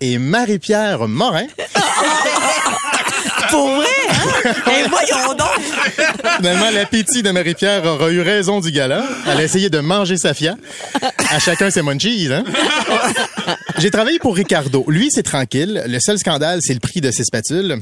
et 0.00 0.18
Marie-Pierre 0.18 1.06
Morin. 1.06 1.46
Pour 3.50 3.68
vrai, 3.68 3.86
hein? 4.22 4.52
Eh, 4.68 4.88
voyons 4.88 5.34
donc! 5.34 5.48
Finalement, 6.36 6.70
l'appétit 6.70 7.22
de 7.22 7.30
Marie-Pierre 7.30 7.84
aura 7.84 8.10
eu 8.10 8.20
raison 8.20 8.60
du 8.60 8.70
gala. 8.70 9.04
Elle 9.26 9.38
a 9.38 9.42
essayé 9.42 9.70
de 9.70 9.78
manger 9.80 10.16
sa 10.16 10.34
fia. 10.34 10.56
À 11.30 11.38
chacun 11.38 11.70
ses 11.70 11.82
munchies, 11.82 12.28
hein? 12.32 12.44
J'ai 13.78 13.90
travaillé 13.90 14.18
pour 14.18 14.36
Ricardo. 14.36 14.84
Lui, 14.88 15.08
c'est 15.10 15.22
tranquille. 15.22 15.82
Le 15.86 15.98
seul 16.00 16.18
scandale, 16.18 16.60
c'est 16.62 16.74
le 16.74 16.80
prix 16.80 17.00
de 17.00 17.10
ses 17.10 17.24
spatules. 17.24 17.78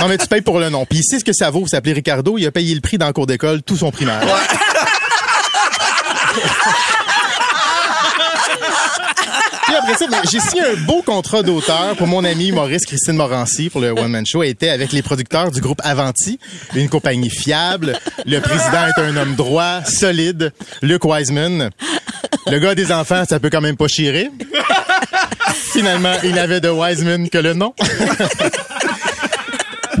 non, 0.00 0.08
mais 0.08 0.18
tu 0.18 0.26
payes 0.26 0.42
pour 0.42 0.58
le 0.58 0.68
nom. 0.68 0.84
Puis 0.84 0.98
il 0.98 1.04
sait 1.04 1.18
ce 1.18 1.24
que 1.24 1.32
ça 1.32 1.50
vaut 1.50 1.66
s'appeler 1.66 1.92
Ricardo. 1.94 2.36
Il 2.38 2.46
a 2.46 2.50
payé 2.50 2.74
le 2.74 2.80
prix 2.80 2.98
dans 2.98 3.06
le 3.06 3.12
cours 3.12 3.26
d'école, 3.26 3.62
tout 3.62 3.76
son 3.76 3.90
primaire. 3.90 4.20
Ben, 9.88 10.20
j'ai 10.30 10.38
signé 10.38 10.62
un 10.62 10.76
beau 10.84 11.00
contrat 11.00 11.42
d'auteur 11.42 11.96
pour 11.96 12.06
mon 12.06 12.22
ami 12.22 12.52
Maurice 12.52 12.84
Christine 12.84 13.16
Morancy 13.16 13.70
pour 13.70 13.80
le 13.80 13.90
One 13.90 14.10
Man 14.10 14.26
Show. 14.26 14.42
Elle 14.42 14.50
était 14.50 14.68
avec 14.68 14.92
les 14.92 15.00
producteurs 15.00 15.50
du 15.50 15.62
groupe 15.62 15.80
Avanti, 15.82 16.38
une 16.74 16.90
compagnie 16.90 17.30
fiable. 17.30 17.98
Le 18.26 18.38
président 18.40 18.86
est 18.86 19.00
un 19.00 19.16
homme 19.16 19.34
droit, 19.34 19.82
solide. 19.84 20.52
Luke 20.82 21.06
Wiseman. 21.06 21.70
Le 22.48 22.58
gars 22.58 22.74
des 22.74 22.92
enfants, 22.92 23.24
ça 23.26 23.40
peut 23.40 23.48
quand 23.48 23.62
même 23.62 23.78
pas 23.78 23.88
chirer. 23.88 24.30
Finalement, 25.72 26.14
il 26.22 26.34
n'avait 26.34 26.60
de 26.60 26.68
Wiseman 26.68 27.30
que 27.30 27.38
le 27.38 27.54
nom. 27.54 27.72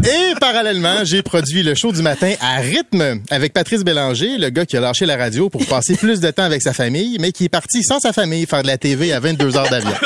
Et 0.04 0.34
parallèlement, 0.40 1.04
j'ai 1.04 1.22
produit 1.22 1.62
le 1.62 1.74
show 1.74 1.92
du 1.92 2.02
matin 2.02 2.34
à 2.40 2.56
rythme 2.58 3.20
avec 3.30 3.52
Patrice 3.52 3.84
Bélanger, 3.84 4.38
le 4.38 4.50
gars 4.50 4.66
qui 4.66 4.76
a 4.76 4.80
lâché 4.80 5.06
la 5.06 5.16
radio 5.16 5.48
pour 5.48 5.66
passer 5.66 5.96
plus 5.96 6.20
de 6.20 6.30
temps 6.30 6.44
avec 6.44 6.62
sa 6.62 6.72
famille, 6.72 7.16
mais 7.20 7.32
qui 7.32 7.44
est 7.44 7.48
parti 7.48 7.82
sans 7.82 7.98
sa 7.98 8.12
famille 8.12 8.46
faire 8.46 8.62
de 8.62 8.68
la 8.68 8.78
TV 8.78 9.12
à 9.12 9.20
22 9.20 9.56
heures 9.56 9.68
d'avion. 9.68 9.90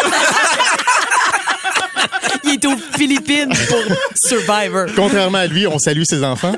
Il 2.44 2.54
est 2.54 2.64
aux 2.66 2.76
Philippines 2.96 3.52
pour 3.68 3.82
Survivor. 4.26 4.86
Contrairement 4.96 5.38
à 5.38 5.46
lui, 5.46 5.66
on 5.66 5.78
salue 5.78 6.02
ses 6.04 6.24
enfants. 6.24 6.52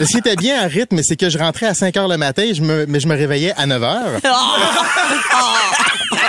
Ce 0.00 0.04
qui 0.06 0.18
était 0.18 0.36
bien 0.36 0.62
à 0.62 0.66
rythme, 0.66 1.00
c'est 1.02 1.16
que 1.16 1.28
je 1.28 1.36
rentrais 1.36 1.66
à 1.66 1.74
5 1.74 1.94
heures 1.98 2.08
le 2.08 2.16
matin, 2.16 2.50
je 2.54 2.62
me, 2.62 2.86
mais 2.86 3.00
je 3.00 3.06
me 3.06 3.14
réveillais 3.14 3.52
à 3.56 3.66
9 3.66 3.82
heures. 3.82 4.20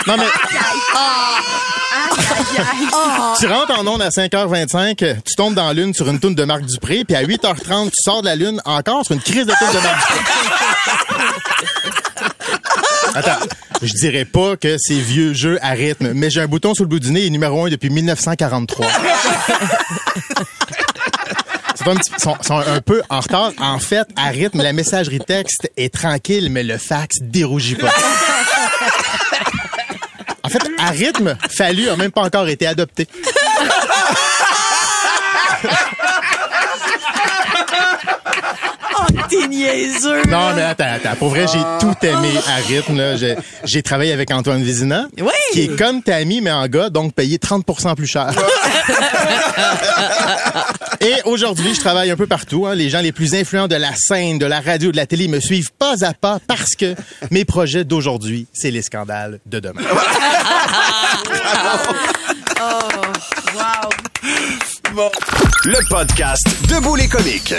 Non, 0.08 0.16
mais 0.18 0.26
tu 3.40 3.48
rentres 3.48 3.80
en 3.80 3.88
onde 3.88 4.02
à 4.02 4.10
5h25, 4.10 4.96
tu 5.24 5.36
tombes 5.36 5.54
dans 5.54 5.68
la 5.68 5.74
lune 5.74 5.94
sur 5.94 6.10
une 6.10 6.20
toune 6.20 6.36
de 6.36 6.44
Marc 6.44 6.64
Dupré, 6.66 7.04
puis 7.06 7.16
à 7.16 7.24
8h30, 7.24 7.86
tu 7.92 8.02
sors 8.04 8.22
de 8.22 8.28
la 8.28 8.36
lune 8.36 8.62
encore 8.66 9.06
sur 9.06 9.14
une 9.14 9.22
crise 9.22 9.46
de 9.46 9.54
toune 9.58 9.70
de 9.74 9.80
Marc 9.80 10.12
Dupré. 10.12 10.20
Attends, 13.16 13.46
je 13.82 13.94
dirais 13.94 14.26
pas 14.26 14.56
que 14.58 14.78
c'est 14.80 14.94
vieux 14.96 15.34
jeu 15.34 15.60
à 15.62 15.72
rythme, 15.72 16.14
mais 16.14 16.30
j'ai 16.30 16.42
un 16.42 16.48
bouton 16.48 16.74
sur 16.74 16.84
le 16.84 16.90
bout 16.90 17.00
du 17.00 17.12
nez 17.12 17.26
et 17.26 17.30
numéro 17.30 17.66
1 17.66 17.70
depuis 17.70 17.90
1943. 17.90 18.88
C'est 21.76 21.88
un 21.90 21.96
petit- 21.96 22.12
sont, 22.18 22.38
sont 22.42 22.58
un 22.60 22.80
peu 22.82 23.02
en 23.10 23.20
retard. 23.20 23.52
En 23.60 23.80
fait, 23.80 24.08
à 24.16 24.30
rythme, 24.30 24.62
la 24.62 24.72
messagerie 24.74 25.20
texte 25.20 25.70
est 25.78 25.94
tranquille, 25.94 26.50
mais 26.50 26.64
le 26.64 26.78
fax 26.78 27.18
dérougit 27.22 27.76
pas. 27.76 27.90
En 30.54 30.60
fait, 30.60 30.72
à 30.78 30.90
rythme, 30.90 31.38
Fallu 31.50 31.88
a 31.90 31.96
même 31.96 32.12
pas 32.12 32.22
encore 32.22 32.48
été 32.50 32.68
adopté. 32.68 33.08
Oh, 39.44 39.48
niaiseux. 39.48 40.22
Non, 40.30 40.54
mais 40.56 40.62
attends, 40.64 40.86
attends. 40.96 41.16
Pour 41.18 41.30
vrai, 41.30 41.46
j'ai 41.52 41.60
tout 41.80 41.96
aimé 42.06 42.30
à 42.48 42.56
rythme. 42.68 42.98
là. 42.98 43.16
J'ai, 43.16 43.36
j'ai 43.66 43.82
travaillé 43.84 44.12
avec 44.14 44.32
Antoine 44.32 44.64
Vézina, 44.64 45.08
Oui. 45.20 45.32
qui 45.54 45.62
est 45.64 45.76
comme 45.78 46.02
Tammy, 46.04 46.42
mais 46.42 46.52
en 46.52 46.68
gars, 46.68 46.90
donc 46.90 47.14
payé 47.14 47.38
30% 47.38 47.96
plus 47.96 48.08
cher. 48.08 48.32
Et 51.02 51.16
aujourd'hui, 51.26 51.74
je 51.74 51.80
travaille 51.80 52.12
un 52.12 52.16
peu 52.16 52.28
partout. 52.28 52.68
hein. 52.68 52.76
Les 52.76 52.90
gens 52.90 53.02
les 53.02 53.12
plus 53.12 53.34
influents 53.34 53.68
de 53.68 53.76
la 53.76 53.90
scène, 53.96 54.38
de 54.38 54.46
la 54.46 54.60
radio, 54.62 54.92
de 54.92 54.98
la 54.98 55.08
télé 55.08 55.28
me 55.28 55.40
suivent 55.40 55.72
pas 55.72 55.96
à 56.06 56.14
pas 56.14 56.38
parce 56.48 56.76
que 56.76 56.94
mes 57.32 57.44
projets 57.44 57.84
d'aujourd'hui, 57.84 58.46
c'est 58.54 58.70
les 58.70 58.84
scandales 58.84 59.40
de 59.48 59.60
demain. 59.60 59.82
Le 64.96 65.88
podcast 65.90 66.46
Debout 66.68 66.98
les 66.98 67.08
comiques. 67.08 67.54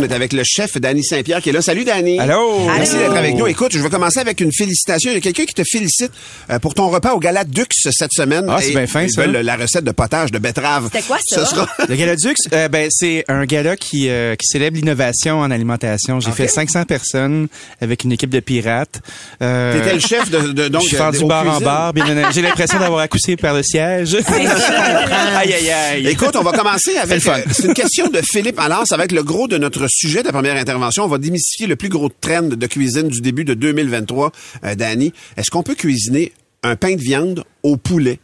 On 0.00 0.02
est 0.04 0.12
avec 0.12 0.32
le 0.32 0.42
chef 0.44 0.78
Danny 0.80 1.04
Saint-Pierre 1.04 1.40
qui 1.40 1.50
est 1.50 1.52
là. 1.52 1.62
Salut 1.62 1.84
Danny. 1.84 2.18
Allô? 2.18 2.66
Merci 2.66 2.96
d'être 2.96 3.14
avec 3.16 3.36
nous. 3.36 3.46
Écoute, 3.46 3.70
je 3.72 3.78
vais 3.78 3.88
commencer 3.88 4.18
avec 4.18 4.40
une 4.40 4.50
félicitation. 4.52 5.12
Il 5.12 5.14
y 5.14 5.18
a 5.18 5.20
quelqu'un 5.20 5.44
qui 5.44 5.54
te 5.54 5.62
félicite 5.64 6.10
euh, 6.50 6.58
pour 6.58 6.74
ton 6.74 6.88
repas 6.88 7.12
au 7.12 7.20
Gala 7.20 7.44
Dux 7.44 7.66
cette 7.92 8.12
semaine. 8.12 8.46
Ah, 8.48 8.56
c'est 8.60 8.70
bien 8.72 8.88
fin, 8.88 9.06
ça. 9.08 9.22
veulent 9.22 9.36
la 9.44 9.54
recette 9.54 9.84
de 9.84 9.92
potage 9.92 10.32
de 10.32 10.38
betterave. 10.40 10.88
C'était 10.92 11.06
quoi, 11.06 11.18
ça? 11.24 11.44
Ce 11.44 11.54
sera... 11.54 11.68
Le 11.88 11.94
Gala 11.94 12.16
Dux, 12.16 12.34
euh, 12.52 12.66
ben, 12.68 12.88
c'est 12.90 13.24
un 13.28 13.44
gala 13.44 13.76
qui, 13.76 14.08
euh, 14.08 14.34
qui 14.34 14.46
célèbre 14.48 14.76
l'innovation 14.76 15.38
en 15.38 15.52
alimentation. 15.52 16.18
J'ai 16.18 16.32
fait 16.32 16.48
500 16.48 16.84
personnes 16.84 17.46
avec 17.80 18.02
une 18.02 18.10
équipe 18.10 18.30
de 18.30 18.40
pirates. 18.40 19.00
Euh, 19.40 19.78
T'étais 19.78 19.94
le 19.94 20.00
chef 20.00 20.30
de, 20.30 20.52
de- 20.52 20.66
donc 20.68 20.82
je 20.90 20.96
de- 20.96 21.16
du 21.18 21.22
aux 21.22 21.28
bar 21.28 21.46
en 21.46 21.60
bar. 21.60 21.92
J'ai 22.32 22.42
l'impression 22.42 22.80
d'avoir 22.80 23.02
accouché 23.02 23.36
par 23.36 23.54
le 23.54 23.62
siège. 23.62 24.16
aïe, 25.36 25.52
aïe, 25.54 25.70
aïe. 25.70 26.08
Écoute, 26.08 26.34
on 26.34 26.42
va 26.42 26.50
commencer 26.50 26.71
Avec. 27.00 27.26
euh, 27.26 27.38
C'est 27.52 27.64
une 27.66 27.74
question 27.74 28.08
de 28.08 28.20
Philippe 28.22 28.58
Allard. 28.58 28.86
Ça 28.86 28.96
va 28.96 29.04
être 29.04 29.12
le 29.12 29.22
gros 29.22 29.48
de 29.48 29.58
notre 29.58 29.86
sujet 29.88 30.20
de 30.22 30.26
la 30.26 30.32
première 30.32 30.56
intervention. 30.56 31.04
On 31.04 31.08
va 31.08 31.18
démystifier 31.18 31.66
le 31.66 31.76
plus 31.76 31.88
gros 31.88 32.08
trend 32.08 32.42
de 32.42 32.66
cuisine 32.66 33.08
du 33.08 33.20
début 33.20 33.44
de 33.44 33.54
2023. 33.54 34.32
Euh, 34.64 34.74
Danny, 34.74 35.12
est-ce 35.36 35.50
qu'on 35.50 35.62
peut 35.62 35.74
cuisiner 35.74 36.32
un 36.62 36.76
pain 36.76 36.94
de 36.94 37.00
viande 37.00 37.44
au 37.62 37.76
poulet? 37.76 38.18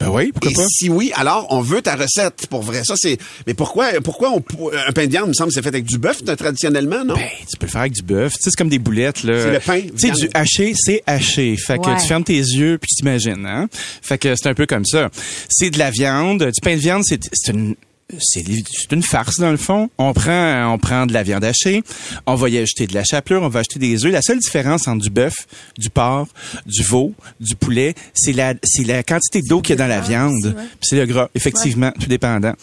Ben 0.00 0.08
oui, 0.10 0.32
pourquoi 0.32 0.50
Et 0.50 0.54
pas? 0.54 0.66
si 0.68 0.88
oui, 0.88 1.12
alors 1.14 1.46
on 1.50 1.60
veut 1.60 1.80
ta 1.80 1.94
recette 1.94 2.48
pour 2.50 2.62
vrai. 2.62 2.82
Ça 2.84 2.94
c'est. 2.96 3.16
Mais 3.46 3.54
pourquoi 3.54 3.92
pourquoi 4.02 4.32
on, 4.32 4.42
un 4.88 4.90
pain 4.92 5.06
de 5.06 5.10
viande, 5.12 5.26
il 5.26 5.28
me 5.28 5.34
semble, 5.34 5.52
c'est 5.52 5.62
fait 5.62 5.68
avec 5.68 5.84
du 5.84 5.98
bœuf 5.98 6.18
euh, 6.28 6.34
traditionnellement, 6.34 7.04
non? 7.04 7.14
Ben, 7.14 7.28
tu 7.48 7.56
peux 7.56 7.66
le 7.66 7.70
faire 7.70 7.82
avec 7.82 7.92
du 7.92 8.02
bœuf. 8.02 8.32
Tu 8.32 8.38
sais, 8.42 8.50
c'est 8.50 8.56
comme 8.56 8.68
des 8.68 8.80
boulettes, 8.80 9.22
là. 9.22 9.40
C'est 9.40 9.52
le 9.52 9.60
pain, 9.60 9.80
Tu 9.96 10.08
sais, 10.08 10.10
du 10.10 10.28
haché, 10.34 10.72
c'est 10.76 11.04
haché. 11.06 11.56
Fait 11.56 11.78
que 11.78 11.88
Ouais. 11.88 11.96
tu 12.00 12.08
fermes 12.08 12.24
tes 12.24 12.34
yeux 12.36 12.76
puis 12.78 12.88
tu 12.88 12.96
t'imagines, 12.96 13.46
hein? 13.46 13.68
Fait 14.02 14.18
que 14.18 14.34
c'est 14.34 14.48
un 14.48 14.54
peu 14.54 14.66
comme 14.66 14.84
ça. 14.84 15.10
C'est 15.48 15.70
de 15.70 15.78
la 15.78 15.92
viande. 15.92 16.42
Du 16.44 16.60
pain 16.60 16.74
de 16.74 16.80
viande, 16.80 17.04
c'est, 17.06 17.20
c'est 17.32 17.52
une, 17.52 17.76
c'est 18.18 18.92
une 18.92 19.02
farce 19.02 19.38
dans 19.38 19.50
le 19.50 19.56
fond. 19.56 19.90
On 19.98 20.12
prend 20.12 20.72
on 20.72 20.78
prend 20.78 21.06
de 21.06 21.12
la 21.12 21.22
viande 21.22 21.44
hachée, 21.44 21.82
on 22.26 22.34
va 22.34 22.48
y 22.48 22.58
ajouter 22.58 22.86
de 22.86 22.94
la 22.94 23.04
chapelure, 23.04 23.42
on 23.42 23.48
va 23.48 23.60
ajouter 23.60 23.78
des 23.78 24.04
œufs. 24.04 24.12
La 24.12 24.22
seule 24.22 24.38
différence 24.38 24.86
entre 24.88 25.02
du 25.02 25.10
bœuf, 25.10 25.34
du 25.78 25.90
porc, 25.90 26.28
du 26.66 26.82
veau, 26.82 27.14
du 27.40 27.54
poulet, 27.56 27.94
c'est 28.12 28.32
la 28.32 28.54
c'est 28.62 28.84
la 28.84 29.02
quantité 29.02 29.40
d'eau 29.42 29.60
qu'il 29.60 29.70
y 29.70 29.80
a 29.80 29.82
dans 29.82 29.88
la 29.88 30.00
viande. 30.00 30.54
Puis 30.54 30.80
c'est 30.82 30.96
le 30.96 31.06
gras, 31.06 31.28
effectivement, 31.34 31.92
tout 31.98 32.08
dépendant. 32.08 32.54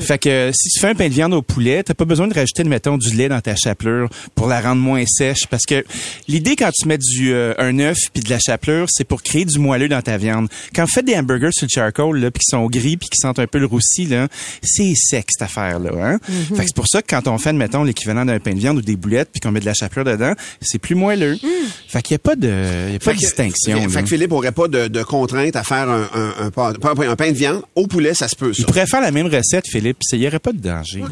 Fait 0.00 0.18
que 0.18 0.50
si 0.54 0.68
tu 0.70 0.80
fais 0.80 0.88
un 0.88 0.94
pain 0.94 1.08
de 1.08 1.14
viande 1.14 1.34
au 1.34 1.42
poulet, 1.42 1.82
t'as 1.82 1.94
pas 1.94 2.04
besoin 2.04 2.28
de 2.28 2.34
rajouter 2.34 2.64
mettons 2.64 2.96
du 2.96 3.14
lait 3.14 3.28
dans 3.28 3.40
ta 3.40 3.56
chapelure 3.56 4.08
pour 4.34 4.46
la 4.46 4.60
rendre 4.60 4.80
moins 4.80 5.04
sèche 5.06 5.46
parce 5.48 5.66
que 5.66 5.84
l'idée 6.28 6.56
quand 6.56 6.70
tu 6.72 6.88
mets 6.88 6.98
du 6.98 7.32
euh, 7.32 7.54
un 7.58 7.78
œuf 7.80 7.98
puis 8.12 8.22
de 8.22 8.30
la 8.30 8.38
chapelure, 8.38 8.86
c'est 8.88 9.04
pour 9.04 9.22
créer 9.22 9.44
du 9.44 9.58
moelleux 9.58 9.88
dans 9.88 10.02
ta 10.02 10.16
viande. 10.16 10.48
Quand 10.74 10.84
vous 10.84 10.90
faites 10.90 11.04
des 11.04 11.16
hamburgers 11.16 11.52
sur 11.52 11.66
le 11.66 11.70
charcoal 11.70 12.18
là 12.18 12.30
puis 12.30 12.40
qui 12.40 12.50
sont 12.50 12.66
gris 12.66 12.96
puis 12.96 13.08
qui 13.08 13.18
sentent 13.18 13.38
un 13.38 13.46
peu 13.46 13.58
le 13.58 13.66
roussi 13.66 14.06
là, 14.06 14.28
c'est 14.62 14.83
sec 14.94 15.26
cette 15.30 15.42
affaire 15.42 15.78
là 15.78 15.90
hein? 16.00 16.18
Mhm. 16.28 16.56
Fait 16.56 16.62
que 16.62 16.68
c'est 16.68 16.74
pour 16.76 16.86
ça 16.88 17.00
que 17.02 17.06
quand 17.08 17.26
on 17.28 17.38
fait 17.38 17.52
mettons 17.52 17.82
l'équivalent 17.84 18.24
d'un 18.24 18.38
pain 18.40 18.52
de 18.52 18.58
viande 18.58 18.78
ou 18.78 18.82
des 18.82 18.96
boulettes 18.96 19.30
puis 19.32 19.40
qu'on 19.40 19.50
met 19.52 19.60
de 19.60 19.64
la 19.66 19.74
chapelure 19.74 20.04
dedans, 20.04 20.32
c'est 20.60 20.78
plus 20.78 20.94
moelleux. 20.94 21.38
Fait 21.88 22.02
qu'il 22.02 22.14
y 22.14 22.16
a 22.16 22.18
pas 22.18 22.36
de 22.36 22.48
il 22.88 22.92
y 22.92 22.96
a 22.96 22.98
pas 22.98 23.12
de 23.12 23.16
que- 23.16 23.20
distinction. 23.20 23.88
Fait, 23.88 24.02
que 24.02 24.08
Philippe 24.08 24.32
aurait 24.32 24.52
pas 24.52 24.68
de, 24.68 24.88
de 24.88 25.02
contrainte 25.02 25.56
à 25.56 25.62
faire 25.64 25.88
un, 25.88 26.08
un, 26.14 26.34
un, 26.46 26.50
pas- 26.50 26.72
pas 26.74 26.92
un, 26.96 27.08
un 27.10 27.16
pain 27.16 27.28
de 27.30 27.36
viande 27.36 27.62
au 27.74 27.86
poulet, 27.86 28.14
ça 28.14 28.28
se 28.28 28.36
peut, 28.36 28.52
ça. 28.52 28.60
Il 28.60 28.66
pourrait 28.66 28.86
faire 28.86 29.00
la 29.00 29.10
même 29.10 29.26
recette 29.26 29.66
Philippe, 29.68 29.98
il 30.12 30.20
y 30.20 30.26
aurait 30.26 30.38
pas 30.38 30.52
de 30.52 30.58
danger. 30.58 31.02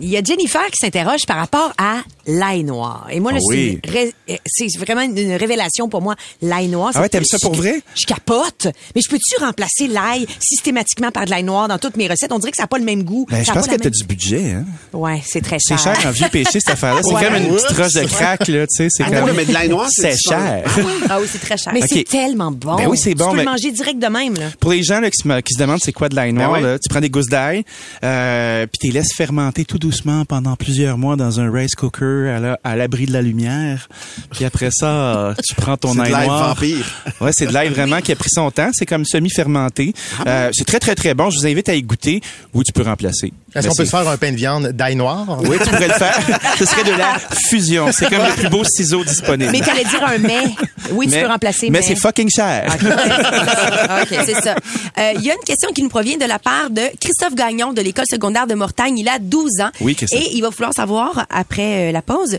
Il 0.00 0.08
y 0.08 0.16
a 0.16 0.22
Jennifer 0.22 0.64
qui 0.66 0.78
s'interroge 0.80 1.26
par 1.26 1.36
rapport 1.36 1.72
à 1.78 2.02
l'ail 2.26 2.64
noir. 2.64 3.06
Et 3.10 3.20
moi, 3.20 3.32
là, 3.32 3.38
Ah 3.40 3.46
c'est 3.50 3.56
oui. 3.56 4.10
euh, 4.28 4.36
c'est 4.46 4.78
vraiment 4.78 5.02
une 5.02 5.32
révélation 5.34 5.88
pour 5.88 6.00
moi, 6.02 6.14
l'ail 6.42 6.68
noir. 6.68 6.92
Ah 6.94 6.98
ouais, 7.00 7.04
C'est- 7.04 7.10
t'aimes 7.10 7.24
ça 7.24 7.38
pour 7.38 7.54
je- 7.54 7.60
vrai? 7.60 7.82
Je 7.94 8.06
capote. 8.06 8.68
Mais 8.94 9.00
je 9.04 9.08
peux-tu 9.10 9.36
remplacer 9.42 9.86
l'ail 9.88 10.26
systématiquement 10.40 11.10
par 11.10 11.24
de 11.24 11.30
l'ail 11.30 11.44
noir 11.44 11.68
dans 11.68 11.78
toutes 11.78 11.96
mes 11.96 12.08
recettes? 12.08 12.32
On 12.32 12.38
dirait 12.38 12.50
que 12.52 12.56
ça 12.56 12.64
n'a 12.64 12.68
pas 12.68 12.78
le 12.78 12.84
même 12.84 13.02
goût. 13.02 13.19
Ben, 13.28 13.44
je 13.44 13.52
pense 13.52 13.66
que 13.66 13.74
t'as 13.76 13.84
même- 13.84 13.90
du 13.90 14.04
budget 14.04 14.52
hein. 14.52 14.64
Ouais, 14.92 15.20
c'est 15.26 15.40
très 15.40 15.56
C'est 15.60 15.76
cher. 15.76 15.94
cher 16.00 16.06
en 16.08 16.10
vieux 16.12 16.28
péché 16.30 16.50
cette 16.60 16.70
affaire-là. 16.70 17.00
C'est 17.04 17.14
Ouais. 17.14 17.24
comme 17.24 17.34
une 17.36 17.48
petite 17.54 17.76
roche 17.76 17.92
de 17.94 18.04
crack 18.06 18.48
là, 18.48 18.66
tu 18.66 18.76
sais, 18.76 18.88
c'est 18.90 19.04
Ah 19.04 19.10
comme 19.20 19.32
mais 19.36 19.44
de 19.44 19.52
l'ail 19.52 19.68
noir, 19.68 19.88
c'est 19.90 20.16
cher. 20.16 20.62
Ah 21.08 21.18
oui, 21.20 21.26
c'est 21.30 21.38
très 21.40 21.56
cher. 21.56 21.72
Mais 21.72 21.80
c'est 21.86 22.04
tellement 22.04 22.50
bon. 22.50 22.76
Ben 22.76 22.86
oui, 22.88 22.96
c'est 22.98 23.14
bon, 23.14 23.24
Tu 23.26 23.30
peux 23.30 23.36
mais- 23.38 23.44
le 23.44 23.50
manger 23.50 23.70
direct 23.72 23.98
de 23.98 24.06
même, 24.06 24.34
là. 24.34 24.46
Pour 24.60 24.70
les 24.72 24.82
gens 24.82 25.00
là, 25.00 25.10
qui, 25.10 25.16
se, 25.22 25.28
me- 25.28 25.40
qui 25.40 25.54
se 25.54 25.58
demandent 25.58 25.80
c'est 25.82 25.92
quoi 25.92 26.08
de 26.08 26.14
l'ail 26.16 26.32
noir, 26.32 26.52
Ben 26.52 26.62
ouais. 26.62 26.62
là, 26.72 26.78
tu 26.78 26.88
prends 26.88 27.00
des 27.00 27.10
gousses 27.10 27.28
d'ail, 27.28 27.64
euh, 28.04 28.66
puis 28.66 28.78
tu 28.80 28.86
les 28.88 29.00
laisses 29.00 29.12
fermenter 29.14 29.64
tout 29.64 29.78
doucement 29.78 30.24
pendant 30.24 30.56
plusieurs 30.56 30.98
mois 30.98 31.16
dans 31.16 31.40
un 31.40 31.50
rice 31.50 31.74
cooker 31.74 32.30
à 32.36 32.40
la- 32.40 32.58
à 32.64 32.76
l'abri 32.76 33.06
de 33.06 33.12
la 33.12 33.22
lumière. 33.22 33.88
Puis 34.32 34.44
après 34.44 34.70
ça, 34.72 35.34
tu 35.46 35.54
prends 35.54 35.76
ton 35.76 35.88
C'est 35.92 35.98
de 35.98 36.02
ail 36.04 36.12
l'ail 36.12 36.26
noir. 36.28 36.48
vampire. 36.54 36.86
Ouais, 37.20 37.30
c'est 37.32 37.46
de 37.46 37.52
l'ail 37.52 37.68
vraiment 37.68 38.00
qui 38.00 38.12
a 38.12 38.16
pris 38.16 38.30
son 38.30 38.50
temps. 38.50 38.70
C'est 38.72 38.86
comme 38.86 39.04
semi-fermenté. 39.04 39.94
Ah 40.20 40.24
Euh, 40.30 40.50
c'est 40.52 40.64
très 40.66 40.78
très 40.78 40.94
très 40.94 41.14
bon. 41.14 41.30
Je 41.30 41.38
vous 41.38 41.46
invite 41.46 41.68
à 41.68 41.74
y 41.74 41.82
goûter 41.82 42.20
ou 42.54 42.62
tu 42.62 42.72
peux 42.72 42.82
remplacer. 42.82 43.09
Est-ce 43.12 43.68
qu'on 43.68 43.74
peut 43.74 43.84
se 43.84 43.90
faire 43.90 44.08
un 44.08 44.16
pain 44.16 44.30
de 44.32 44.36
viande 44.36 44.68
d'ail 44.68 44.96
noir? 44.96 45.38
Oui, 45.42 45.56
tu 45.62 45.68
pourrais 45.70 45.88
le 45.88 45.94
faire. 45.94 46.18
Ce 46.58 46.64
serait 46.64 46.84
de 46.84 46.92
la 46.96 47.18
fusion. 47.48 47.88
C'est 47.92 48.08
comme 48.08 48.24
le 48.24 48.32
plus 48.34 48.48
beau 48.48 48.62
ciseau 48.64 49.04
disponible. 49.04 49.50
Mais 49.52 49.60
t'allais 49.60 49.84
dire 49.84 50.04
un 50.04 50.18
mais. 50.18 50.44
Oui, 50.92 51.08
tu 51.08 51.18
peux 51.20 51.26
remplacer 51.26 51.70
Mais 51.70 51.80
mais. 51.80 51.84
c'est 51.84 51.96
fucking 51.96 52.28
cher. 52.30 52.66
OK, 54.02 54.18
c'est 54.26 54.40
ça. 54.40 54.54
Euh, 54.98 55.12
Il 55.16 55.22
y 55.22 55.30
a 55.30 55.34
une 55.34 55.44
question 55.44 55.70
qui 55.72 55.82
nous 55.82 55.88
provient 55.88 56.16
de 56.16 56.24
la 56.24 56.38
part 56.38 56.70
de 56.70 56.82
Christophe 57.00 57.34
Gagnon 57.34 57.72
de 57.72 57.80
l'école 57.82 58.06
secondaire 58.10 58.46
de 58.46 58.54
Mortagne. 58.54 58.98
Il 58.98 59.08
a 59.08 59.18
12 59.18 59.60
ans. 59.60 59.70
Oui, 59.80 59.94
Christophe. 59.94 60.20
Et 60.20 60.34
il 60.36 60.42
va 60.42 60.50
vouloir 60.50 60.72
savoir, 60.72 61.26
après 61.30 61.88
euh, 61.88 61.92
la 61.92 62.02
pause, 62.02 62.38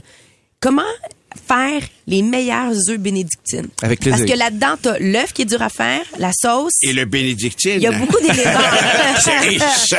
comment 0.59 0.81
faire 1.47 1.81
les 2.11 2.21
meilleurs 2.21 2.73
œufs 2.89 2.97
bénédictines. 2.99 3.67
Avec 3.81 4.01
plaisir. 4.01 4.19
Parce 4.19 4.29
que 4.31 4.37
là-dedans, 4.37 4.75
t'as 4.81 4.99
l'œuf 4.99 5.31
qui 5.31 5.43
est 5.43 5.45
dur 5.45 5.61
à 5.61 5.69
faire, 5.69 6.01
la 6.19 6.31
sauce. 6.33 6.73
Et 6.81 6.91
le 6.91 7.05
bénédictine. 7.05 7.75
Il 7.77 7.81
y 7.83 7.87
a 7.87 7.91
beaucoup 7.93 8.19
d'éléments. 8.19 8.59
C'est 9.19 9.37
riche. 9.39 9.93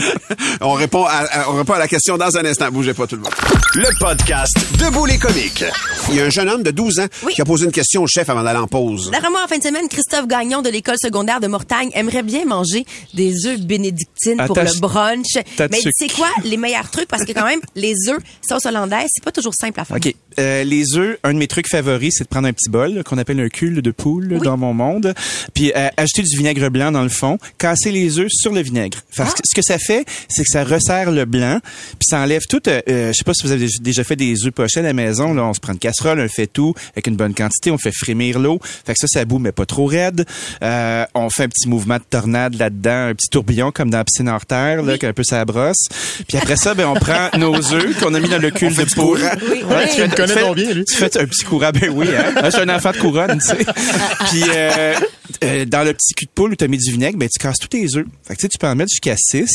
on, 0.62 0.72
répond 0.72 1.04
à, 1.04 1.10
à- 1.30 1.50
on 1.50 1.56
répond 1.56 1.74
à 1.74 1.78
la 1.78 1.88
question 1.88 2.16
dans 2.16 2.36
un 2.36 2.44
instant. 2.46 2.70
Bougez 2.70 2.94
pas 2.94 3.06
tout 3.06 3.16
le 3.16 3.22
monde. 3.22 3.32
Le 3.74 3.88
podcast 3.98 4.56
Debout 4.78 5.04
les 5.04 5.18
comiques. 5.18 5.64
Il 6.08 6.16
y 6.16 6.20
a 6.20 6.24
un 6.24 6.30
jeune 6.30 6.48
homme 6.48 6.62
de 6.62 6.70
12 6.70 7.00
ans 7.00 7.06
Oui. 7.24 7.34
qui 7.34 7.42
a 7.42 7.44
posé 7.44 7.66
une 7.66 7.72
question 7.72 8.02
au 8.02 8.06
chef 8.06 8.28
avant 8.30 8.42
d'aller 8.42 8.58
en 8.58 8.66
pause. 8.66 9.10
D'après 9.10 9.30
moi, 9.30 9.42
en 9.44 9.48
fin 9.48 9.58
de 9.58 9.62
semaine, 9.62 9.88
Christophe 9.88 10.26
Gagnon 10.26 10.62
de 10.62 10.70
l'école 10.70 10.96
secondaire 11.00 11.40
de 11.40 11.48
Mortagne 11.48 11.90
aimerait 11.94 12.22
bien 12.22 12.46
manger 12.46 12.86
des 13.12 13.46
œufs 13.46 13.60
bénédictines 13.60 14.42
pour 14.46 14.56
le 14.58 14.80
brunch. 14.80 15.34
Mais 15.58 15.80
c'est 15.92 16.12
quoi? 16.12 16.28
Les 16.44 16.56
meilleurs 16.56 16.90
trucs? 16.90 17.08
Parce 17.08 17.24
que 17.26 17.32
quand 17.32 17.44
même, 17.44 17.60
les 17.76 17.94
œufs 18.08 18.18
sauce 18.48 18.64
hollandaise, 18.64 19.08
c'est 19.12 19.24
pas 19.24 19.32
toujours 19.32 19.54
simple 19.54 19.78
à 19.80 19.84
faire. 19.84 19.96
OK. 19.98 20.14
Euh, 20.38 20.64
les 20.64 20.96
œufs, 20.96 21.18
un 21.24 21.34
de 21.34 21.38
mes 21.42 21.48
trucs 21.48 21.66
favoris, 21.68 22.14
c'est 22.18 22.22
de 22.24 22.28
prendre 22.28 22.46
un 22.46 22.52
petit 22.52 22.70
bol 22.70 23.02
qu'on 23.04 23.18
appelle 23.18 23.40
un 23.40 23.48
cul 23.48 23.82
de 23.82 23.90
poule 23.90 24.38
dans 24.44 24.56
mon 24.56 24.72
monde, 24.72 25.12
puis 25.54 25.72
euh, 25.74 25.88
ajouter 25.96 26.22
du 26.22 26.36
vinaigre 26.36 26.70
blanc 26.70 26.92
dans 26.92 27.02
le 27.02 27.08
fond, 27.08 27.36
casser 27.58 27.90
les 27.90 28.20
œufs 28.20 28.28
sur 28.30 28.52
le 28.52 28.60
vinaigre. 28.60 28.98
Parce 29.16 29.34
que 29.34 29.40
ce 29.44 29.56
que 29.56 29.62
ça 29.62 29.76
fait, 29.78 30.04
c'est 30.28 30.44
que 30.44 30.48
ça 30.48 30.62
resserre 30.62 31.10
le 31.10 31.24
blanc, 31.24 31.58
puis 31.64 32.06
ça 32.08 32.20
enlève 32.20 32.42
tout. 32.48 32.60
Euh, 32.68 32.80
euh, 32.88 33.08
je 33.12 33.18
sais 33.18 33.24
pas 33.24 33.34
si 33.34 33.42
vous 33.44 33.50
avez 33.50 33.66
déjà 33.80 34.04
fait 34.04 34.14
des 34.14 34.46
œufs 34.46 34.52
pochés 34.52 34.78
à 34.78 34.82
la 34.84 34.92
maison. 34.92 35.34
Là, 35.34 35.44
on 35.44 35.52
se 35.52 35.58
prend 35.58 35.72
une 35.72 35.80
casserole, 35.80 36.20
on 36.20 36.22
le 36.22 36.28
fait 36.28 36.46
tout 36.46 36.74
avec 36.92 37.08
une 37.08 37.16
bonne 37.16 37.34
quantité, 37.34 37.72
on 37.72 37.78
fait 37.78 37.90
frémir 37.92 38.38
l'eau. 38.38 38.60
Fait 38.62 38.92
que 38.94 39.00
ça, 39.00 39.08
ça 39.08 39.24
boue 39.24 39.40
mais 39.40 39.50
pas 39.50 39.66
trop 39.66 39.86
raide. 39.86 40.24
Euh, 40.62 41.04
on 41.14 41.28
fait 41.28 41.42
un 41.44 41.48
petit 41.48 41.68
mouvement 41.68 41.96
de 41.96 42.04
tornade 42.08 42.54
là-dedans, 42.54 43.08
un 43.08 43.14
petit 43.14 43.28
tourbillon 43.30 43.72
comme 43.72 43.90
dans 43.90 43.98
la 43.98 44.04
piscine 44.04 44.28
hors 44.28 44.46
terre, 44.46 44.82
là, 44.84 44.96
qu'un 44.96 45.12
peu 45.12 45.24
ça 45.24 45.44
brosse. 45.44 45.88
Puis 46.28 46.38
après 46.38 46.54
ça, 46.56 46.74
ben 46.74 46.86
on 46.86 46.94
prend 46.94 47.30
nos 47.36 47.56
œufs 47.72 47.98
qu'on 47.98 48.14
a 48.14 48.20
mis 48.20 48.28
dans 48.28 48.38
le 48.38 48.50
cul 48.52 48.68
de 48.68 48.84
poule. 48.94 49.18
Oui, 49.50 49.62
Ouais, 49.62 49.76
oui. 49.76 49.88
tu 49.90 49.96
fais- 50.00 50.08
tu 50.08 50.32
fais- 50.32 50.54
bien, 50.54 50.72
lui. 50.74 50.84
tu 50.84 50.94
fais 50.96 51.21
un 51.22 51.26
petit 51.26 51.44
courant, 51.44 51.70
ben 51.72 51.90
oui, 51.90 52.08
hein. 52.16 52.32
Moi, 52.34 52.44
Je 52.44 52.50
suis 52.50 52.60
un 52.60 52.74
enfant 52.74 52.92
de 52.92 52.98
couronne, 52.98 53.38
tu 53.38 53.46
sais. 53.46 53.56
Puis 54.30 54.42
euh, 54.54 54.94
euh, 55.44 55.64
dans 55.64 55.82
le 55.84 55.92
petit 55.92 56.14
cul 56.14 56.26
de 56.26 56.30
poule 56.34 56.52
où 56.52 56.56
tu 56.56 56.64
as 56.64 56.68
mis 56.68 56.78
du 56.78 56.90
vinaigre, 56.90 57.18
ben 57.18 57.28
tu 57.28 57.38
casses 57.38 57.58
tous 57.58 57.68
tes 57.68 57.96
œufs. 57.96 58.06
Fait 58.26 58.34
que 58.34 58.40
tu 58.40 58.42
sais, 58.42 58.48
tu 58.48 58.58
peux 58.58 58.66
en 58.66 58.74
mettre 58.74 58.90
jusqu'à 58.90 59.16
6. 59.16 59.46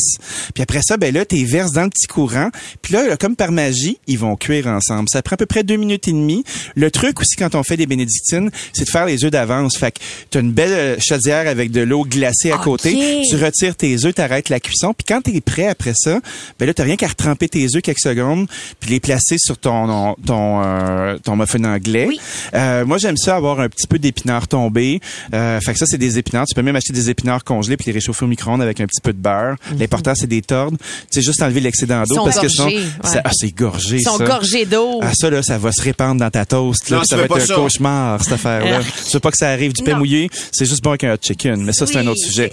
Puis 0.54 0.62
après 0.62 0.80
ça, 0.82 0.96
ben 0.96 1.14
là, 1.14 1.24
tu 1.24 1.36
les 1.36 1.44
verses 1.44 1.72
dans 1.72 1.84
le 1.84 1.90
petit 1.90 2.06
courant. 2.06 2.50
Puis 2.82 2.94
là, 2.94 3.16
comme 3.16 3.36
par 3.36 3.52
magie, 3.52 3.98
ils 4.06 4.18
vont 4.18 4.36
cuire 4.36 4.66
ensemble. 4.66 5.08
Ça 5.10 5.22
prend 5.22 5.34
à 5.34 5.36
peu 5.36 5.46
près 5.46 5.62
deux 5.62 5.76
minutes 5.76 6.08
et 6.08 6.12
demie. 6.12 6.44
Le 6.74 6.90
truc 6.90 7.20
aussi 7.20 7.36
quand 7.36 7.54
on 7.54 7.62
fait 7.62 7.76
des 7.76 7.86
bénédictines, 7.86 8.50
c'est 8.72 8.84
de 8.84 8.90
faire 8.90 9.06
les 9.06 9.24
œufs 9.24 9.30
d'avance. 9.30 9.76
Fait 9.76 9.92
que 9.92 10.00
tu 10.30 10.38
as 10.38 10.40
une 10.40 10.52
belle 10.52 10.72
euh, 10.72 10.96
chaudière 11.00 11.48
avec 11.48 11.70
de 11.70 11.80
l'eau 11.80 12.04
glacée 12.04 12.50
à 12.52 12.58
côté. 12.58 13.22
Tu 13.28 13.36
retires 13.36 13.76
tes 13.76 14.04
œufs, 14.04 14.14
t'arrêtes 14.14 14.48
la 14.48 14.60
cuisson. 14.60 14.94
Puis 14.94 15.04
quand 15.06 15.22
tu 15.22 15.36
es 15.36 15.40
prêt 15.40 15.68
après 15.68 15.92
ça, 15.94 16.20
ben 16.58 16.66
là, 16.66 16.74
t'as 16.74 16.84
rien 16.84 16.96
qu'à 16.96 17.08
retremper 17.08 17.48
tes 17.48 17.64
œufs 17.76 17.82
quelques 17.82 18.00
secondes, 18.00 18.46
puis 18.80 18.90
les 18.90 19.00
placer 19.00 19.36
sur 19.38 19.58
ton 19.58 20.14
ton 20.26 20.62
euh, 20.64 21.18
ton 21.18 21.36
muffin 21.36 21.57
anglais. 21.64 22.08
Euh, 22.54 22.84
moi, 22.84 22.98
j'aime 22.98 23.16
ça 23.16 23.36
avoir 23.36 23.60
un 23.60 23.68
petit 23.68 23.86
peu 23.86 23.98
d'épinards 23.98 24.48
tombés. 24.48 25.00
Euh, 25.34 25.60
fait 25.60 25.72
que 25.72 25.78
ça, 25.78 25.86
c'est 25.86 25.98
des 25.98 26.18
épinards. 26.18 26.46
Tu 26.46 26.54
peux 26.54 26.62
même 26.62 26.76
acheter 26.76 26.92
des 26.92 27.10
épinards 27.10 27.44
congelés 27.44 27.76
puis 27.76 27.86
les 27.86 27.92
réchauffer 27.92 28.24
au 28.24 28.28
micro-ondes 28.28 28.62
avec 28.62 28.80
un 28.80 28.86
petit 28.86 29.00
peu 29.00 29.12
de 29.12 29.18
beurre. 29.18 29.56
L'important, 29.78 30.12
c'est 30.14 30.26
des 30.26 30.42
tordre. 30.42 30.76
Tu 30.78 30.84
sais, 31.10 31.22
juste 31.22 31.42
enlever 31.42 31.60
l'excédent 31.60 32.00
Mhm. 32.00 32.06
D'eau 32.08 32.24
parce 32.24 32.38
que 32.40 32.48
sinon, 32.48 32.64
gorgés, 32.64 32.82
ça- 33.04 33.10
ouais. 33.16 33.20
ah, 33.24 33.30
c'est 33.34 33.50
gorgé. 33.56 33.96
Ils 33.96 34.02
sont 34.02 34.18
ça. 34.18 34.24
gorgés 34.24 34.64
d'eau. 34.66 35.00
Ah, 35.02 35.12
ça, 35.14 35.30
là, 35.30 35.42
ça 35.42 35.58
va 35.58 35.72
se 35.72 35.82
répandre 35.82 36.20
dans 36.20 36.30
ta 36.30 36.44
toast. 36.44 36.90
Là, 36.90 36.98
Non, 36.98 37.04
ça 37.04 37.16
va 37.16 37.24
être 37.24 37.36
un 37.36 37.40
ça. 37.40 37.54
cauchemar, 37.54 38.22
cette 38.22 38.32
affaire-là. 38.34 38.80
Tu 39.06 39.12
veux 39.14 39.20
pas 39.20 39.30
que 39.30 39.36
ça 39.38 39.48
arrive 39.50 39.72
du 39.72 39.82
pain 39.82 39.92
Non. 39.92 39.98
mouillé? 39.98 40.30
C'est 40.52 40.66
juste 40.66 40.82
bon 40.82 40.90
avec 40.90 41.04
un 41.04 41.14
hot 41.14 41.18
chicken. 41.20 41.62
Mais 41.64 41.72
ça, 41.72 41.86
c'est 41.86 41.96
Oui, 41.96 42.04
un 42.04 42.06
autre 42.08 42.20
sujet. 42.20 42.52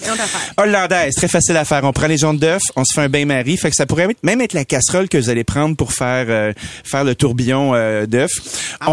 Hollandaise, 0.57 1.13
très 1.15 1.27
facile 1.27 1.57
à 1.57 1.65
faire. 1.65 1.83
On 1.83 1.91
prend 1.93 2.07
les 2.07 2.17
jaunes 2.17 2.37
d'œufs, 2.37 2.61
on 2.75 2.83
se 2.83 2.93
fait 2.93 3.01
un 3.01 3.09
bain-marie. 3.09 3.57
Fait 3.57 3.69
que 3.69 3.75
ça 3.75 3.85
pourrait 3.85 4.07
même 4.23 4.41
être 4.41 4.53
la 4.53 4.65
casserole 4.65 5.09
que 5.09 5.17
vous 5.17 5.29
allez 5.29 5.43
prendre 5.43 5.75
pour 5.75 5.93
faire 5.93 6.25
euh, 6.29 6.53
faire 6.83 7.03
le 7.03 7.15
tourbillon 7.15 7.73
euh, 7.73 8.05
d'œufs. 8.05 8.31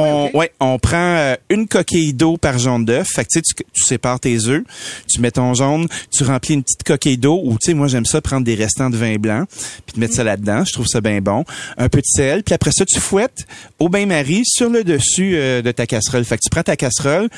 On, 0.03 0.39
ouais, 0.39 0.53
on 0.61 0.79
prend 0.79 0.97
euh, 1.17 1.35
une 1.51 1.67
coquille 1.67 2.13
d'eau 2.13 2.37
par 2.37 2.59
jaune 2.59 2.85
d'œuf. 2.85 3.09
Fait 3.15 3.25
que 3.25 3.29
tu 3.33 3.41
sais, 3.41 3.65
tu, 3.73 3.83
sépares 3.83 4.21
tes 4.21 4.47
œufs, 4.47 4.63
tu 5.09 5.21
mets 5.21 5.31
ton 5.31 5.55
jaune, 5.55 5.87
tu 6.13 6.25
remplis 6.25 6.55
une 6.55 6.63
petite 6.63 6.85
coquille 6.85 7.19
d'eau. 7.19 7.41
Ou 7.45 7.53
tu 7.53 7.67
sais, 7.67 7.75
moi 7.75 7.89
j'aime 7.89 8.07
ça 8.07 8.21
prendre 8.21 8.45
des 8.45 8.55
restants 8.55 8.91
de 8.91 8.97
vin 8.97 9.17
blanc, 9.17 9.45
puis 9.87 9.95
de 9.95 10.01
mettre 10.01 10.15
ça 10.15 10.25
là-dedans. 10.25 10.65
Je 10.65 10.73
trouve 10.73 10.87
ça 10.87 11.01
bien 11.01 11.21
bon. 11.21 11.45
Un 11.77 11.89
peu 11.89 11.99
de 11.99 12.07
sel, 12.07 12.43
puis 12.43 12.55
après 12.55 12.73
ça 12.73 12.85
tu 12.85 13.01
fouettes 13.01 13.47
au 13.79 13.89
bain-marie 13.89 14.43
sur 14.45 14.71
le 14.71 14.85
dessus 14.85 15.37
euh, 15.37 15.63
de 15.63 15.71
ta 15.73 15.87
casserole. 15.87 16.25
Fait 16.25 16.37
que 16.37 16.43
tu 16.43 16.51
prends 16.51 16.63
ta 16.63 16.77
casserole, 16.77 17.29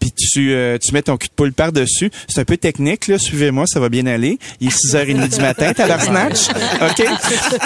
puis 0.00 0.10
tu 0.12 0.52
euh, 0.52 0.78
tu 0.78 0.92
mets 0.92 1.02
ton 1.02 1.16
cul 1.16 1.28
de 1.28 1.34
poule 1.34 1.52
par 1.52 1.72
dessus. 1.72 2.10
C'est 2.28 2.40
un 2.40 2.44
peu 2.44 2.56
technique 2.56 3.08
là. 3.08 3.18
Suivez-moi, 3.18 3.66
ça 3.66 3.80
va 3.80 3.88
bien 3.88 4.06
aller. 4.06 4.38
Il 4.60 4.68
est 4.68 4.70
6h30 4.70 5.28
du 5.28 5.40
matin, 5.40 5.72
t'as 5.74 5.86
leur 5.86 6.00
snatch. 6.00 6.48
OK? 6.82 7.06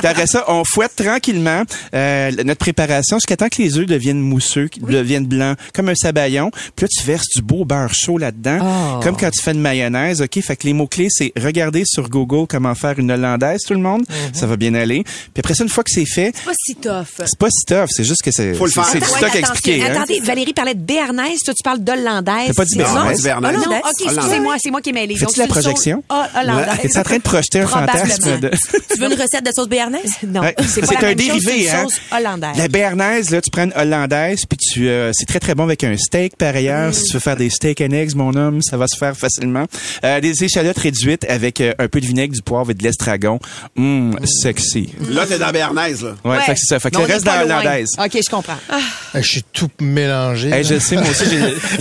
Après 0.03 0.27
ça, 0.27 0.45
on 0.49 0.63
fouette 0.65 0.97
tranquillement 0.97 1.63
euh, 1.95 2.31
notre 2.45 2.59
préparation 2.59 3.17
jusqu'à 3.17 3.37
temps 3.37 3.49
que 3.49 3.63
les 3.63 3.79
œufs 3.79 3.87
deviennent 3.87 4.21
mousseux, 4.21 4.48
qu'ils 4.69 4.85
deviennent 4.85 5.27
blancs, 5.27 5.57
comme 5.75 5.89
un 5.89 5.95
sabayon. 5.95 6.51
Puis 6.77 6.85
là, 6.85 6.89
tu 6.89 7.05
verses 7.05 7.29
du 7.37 7.43
beau 7.43 7.65
beurre 7.65 7.93
chaud 7.93 8.19
là-dedans, 8.19 8.59
Oh. 8.63 9.01
comme 9.03 9.17
quand 9.17 9.31
tu 9.31 9.43
fais 9.43 9.53
une 9.53 9.61
mayonnaise. 9.61 10.23
OK? 10.23 10.41
Fait 10.43 10.57
que 10.57 10.67
les 10.67 10.73
mots-clés, 10.73 11.09
c'est 11.11 11.33
regarder 11.41 11.83
sur 11.87 12.09
Google 12.09 12.47
comment 12.49 12.75
faire 12.75 12.99
une 12.99 13.11
hollandaise, 13.11 13.61
tout 13.67 13.75
le 13.75 13.81
monde. 13.81 14.05
Ça 14.33 14.47
va 14.47 14.57
bien 14.57 14.75
aller. 14.75 15.03
Puis 15.05 15.41
après 15.41 15.55
ça, 15.55 15.63
une 15.65 15.71
fois 15.71 15.85
que 15.85 15.91
c'est 15.91 16.05
fait, 16.07 16.33
C'est 16.35 16.45
pas 16.45 16.53
si 16.65 16.75
tough. 16.77 17.25
c'est 17.27 17.39
pas 17.39 17.49
si 17.51 17.65
tough, 17.67 17.87
c'est 17.91 18.05
juste 18.05 18.23
que 18.23 18.31
c'est 18.31 18.55
Faut 18.55 18.67
le 18.67 18.71
faire. 18.73 18.85
c'est 18.87 18.99
du 19.01 19.05
stock 19.07 19.35
à 19.35 19.39
expliquer. 19.39 19.83
hein? 19.83 19.89
Attendez, 19.93 20.21
Valérie 20.21 20.53
parlait 20.53 20.75
de 20.75 20.81
béarnaise, 20.81 21.41
toi 21.45 21.55
tu 21.55 21.63
parles 21.63 21.81
d'hollandaise. 21.81 22.49
T'as 22.49 22.55
pas 22.55 22.65
dit 22.65 22.77
béarnaise? 22.77 23.23
béarnaise. 23.23 23.53
Non, 23.53 23.59
Hollandaise. 23.61 23.83
ok, 23.85 24.13
excusez-moi, 24.17 24.57
c'est 24.59 24.71
moi 24.71 24.81
qui 24.81 24.91
ai 24.91 24.93
mêlé. 24.93 25.17
Fais-tu 25.17 25.39
la 25.41 25.47
projection? 25.47 26.03
Ah, 26.09 26.29
hollandaise. 26.41 26.79
Es-tu 26.85 26.99
en 26.99 27.03
train 27.03 27.17
de 27.17 27.23
projeter 27.23 27.61
un 27.61 27.67
fantasme 27.67 28.41
de... 28.41 28.51
Tu 28.95 29.01
veux 29.01 29.07
une 29.13 29.21
recette 29.21 29.45
de 29.45 29.53
sauce 29.55 29.69
béarnaise? 29.69 30.13
Non, 30.27 30.41
Ouais, 30.41 30.55
c'est 30.67 30.81
pas 30.81 30.87
c'est 30.89 30.95
la 30.95 31.01
un 31.01 31.03
même 31.15 31.19
chose, 31.19 31.27
dérivé, 31.45 31.53
c'est 31.53 31.61
une 31.61 31.69
hein? 31.77 31.83
sauce 31.85 32.01
hollandaise. 32.17 32.57
La 32.57 32.69
béarnaise, 32.69 33.31
là, 33.31 33.41
tu 33.41 33.51
prends 33.51 33.65
une 33.65 33.73
hollandaise, 33.77 34.38
puis 34.47 34.59
tu, 34.59 34.89
euh, 34.89 35.11
c'est 35.15 35.27
très 35.27 35.41
très 35.41 35.55
bon 35.55 35.65
avec 35.65 35.85
un 35.85 35.97
steak 35.97 36.37
par 36.37 36.55
ailleurs. 36.55 36.95
Si 36.95 37.05
tu 37.05 37.13
veux 37.15 37.21
faire 37.21 37.37
des 37.37 37.51
steak 37.51 37.81
and 37.81 37.93
eggs, 37.93 38.15
mon 38.15 38.35
homme, 38.35 38.63
ça 38.63 38.77
va 38.77 38.87
se 38.87 38.97
faire 38.97 39.17
facilement. 39.17 39.67
Euh, 40.05 40.21
des 40.21 40.45
échalotes 40.45 40.79
réduites 40.79 41.25
avec 41.29 41.61
euh, 41.61 41.73
un 41.79 41.89
peu 41.89 42.01
de 42.01 42.07
vinaigre, 42.07 42.35
du 42.35 42.43
poivre 42.43 42.71
et 42.71 42.75
de 42.75 42.83
l'estragon. 42.83 43.41
Hum, 43.77 44.19
sexy. 44.25 44.91
Là, 45.11 45.27
t'es 45.27 45.39
dans 45.39 45.51
Béarnaise, 45.51 46.03
là. 46.03 46.15
Ouais, 46.25 46.41
fait 46.41 46.55
que 46.55 46.59
c'est 46.61 46.75
ça. 46.75 46.81
Fait 46.81 46.91
que 46.91 46.99
Mais 46.99 47.07
le 47.07 47.13
reste 47.13 47.25
dans 47.25 47.41
l'hollandaise. 47.41 47.89
OK, 47.99 48.19
je 48.25 48.31
comprends. 48.31 48.59
Ah. 48.69 48.81
Je 49.15 49.21
suis 49.21 49.45
tout 49.53 49.71
mélangé. 49.81 50.51
Hey, 50.51 50.65
je 50.65 50.79
sais, 50.79 50.97
moi 50.97 51.09
aussi, 51.11 51.25
j'ai, 51.29 51.39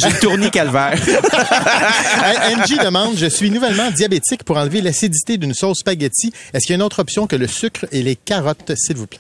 le 0.10 0.20
tournis 0.20 0.52
calvaire. 0.52 1.00
Hey, 2.24 2.56
Angie 2.56 2.78
demande, 2.78 3.16
je 3.18 3.28
suis 3.28 3.50
nouvellement 3.52 3.92
diabétique 3.92 4.44
pour 4.44 4.58
enlever 4.58 4.82
l'acidité 4.82 5.38
d'une 5.38 5.54
sauce 5.54 5.80
spaghetti. 5.80 6.34
Est-ce 6.54 6.66
qu'il 6.66 6.72
y 6.72 6.74
a 6.74 6.76
une 6.76 6.82
autre 6.82 7.00
option 7.00 7.28
que 7.28 7.36
le 7.36 7.48
sucre 7.48 7.86
et 7.92 8.04
les 8.04 8.16
carottes, 8.16 8.72
s'il 8.76 8.98
vous 8.98 9.08
plaît? 9.08 9.20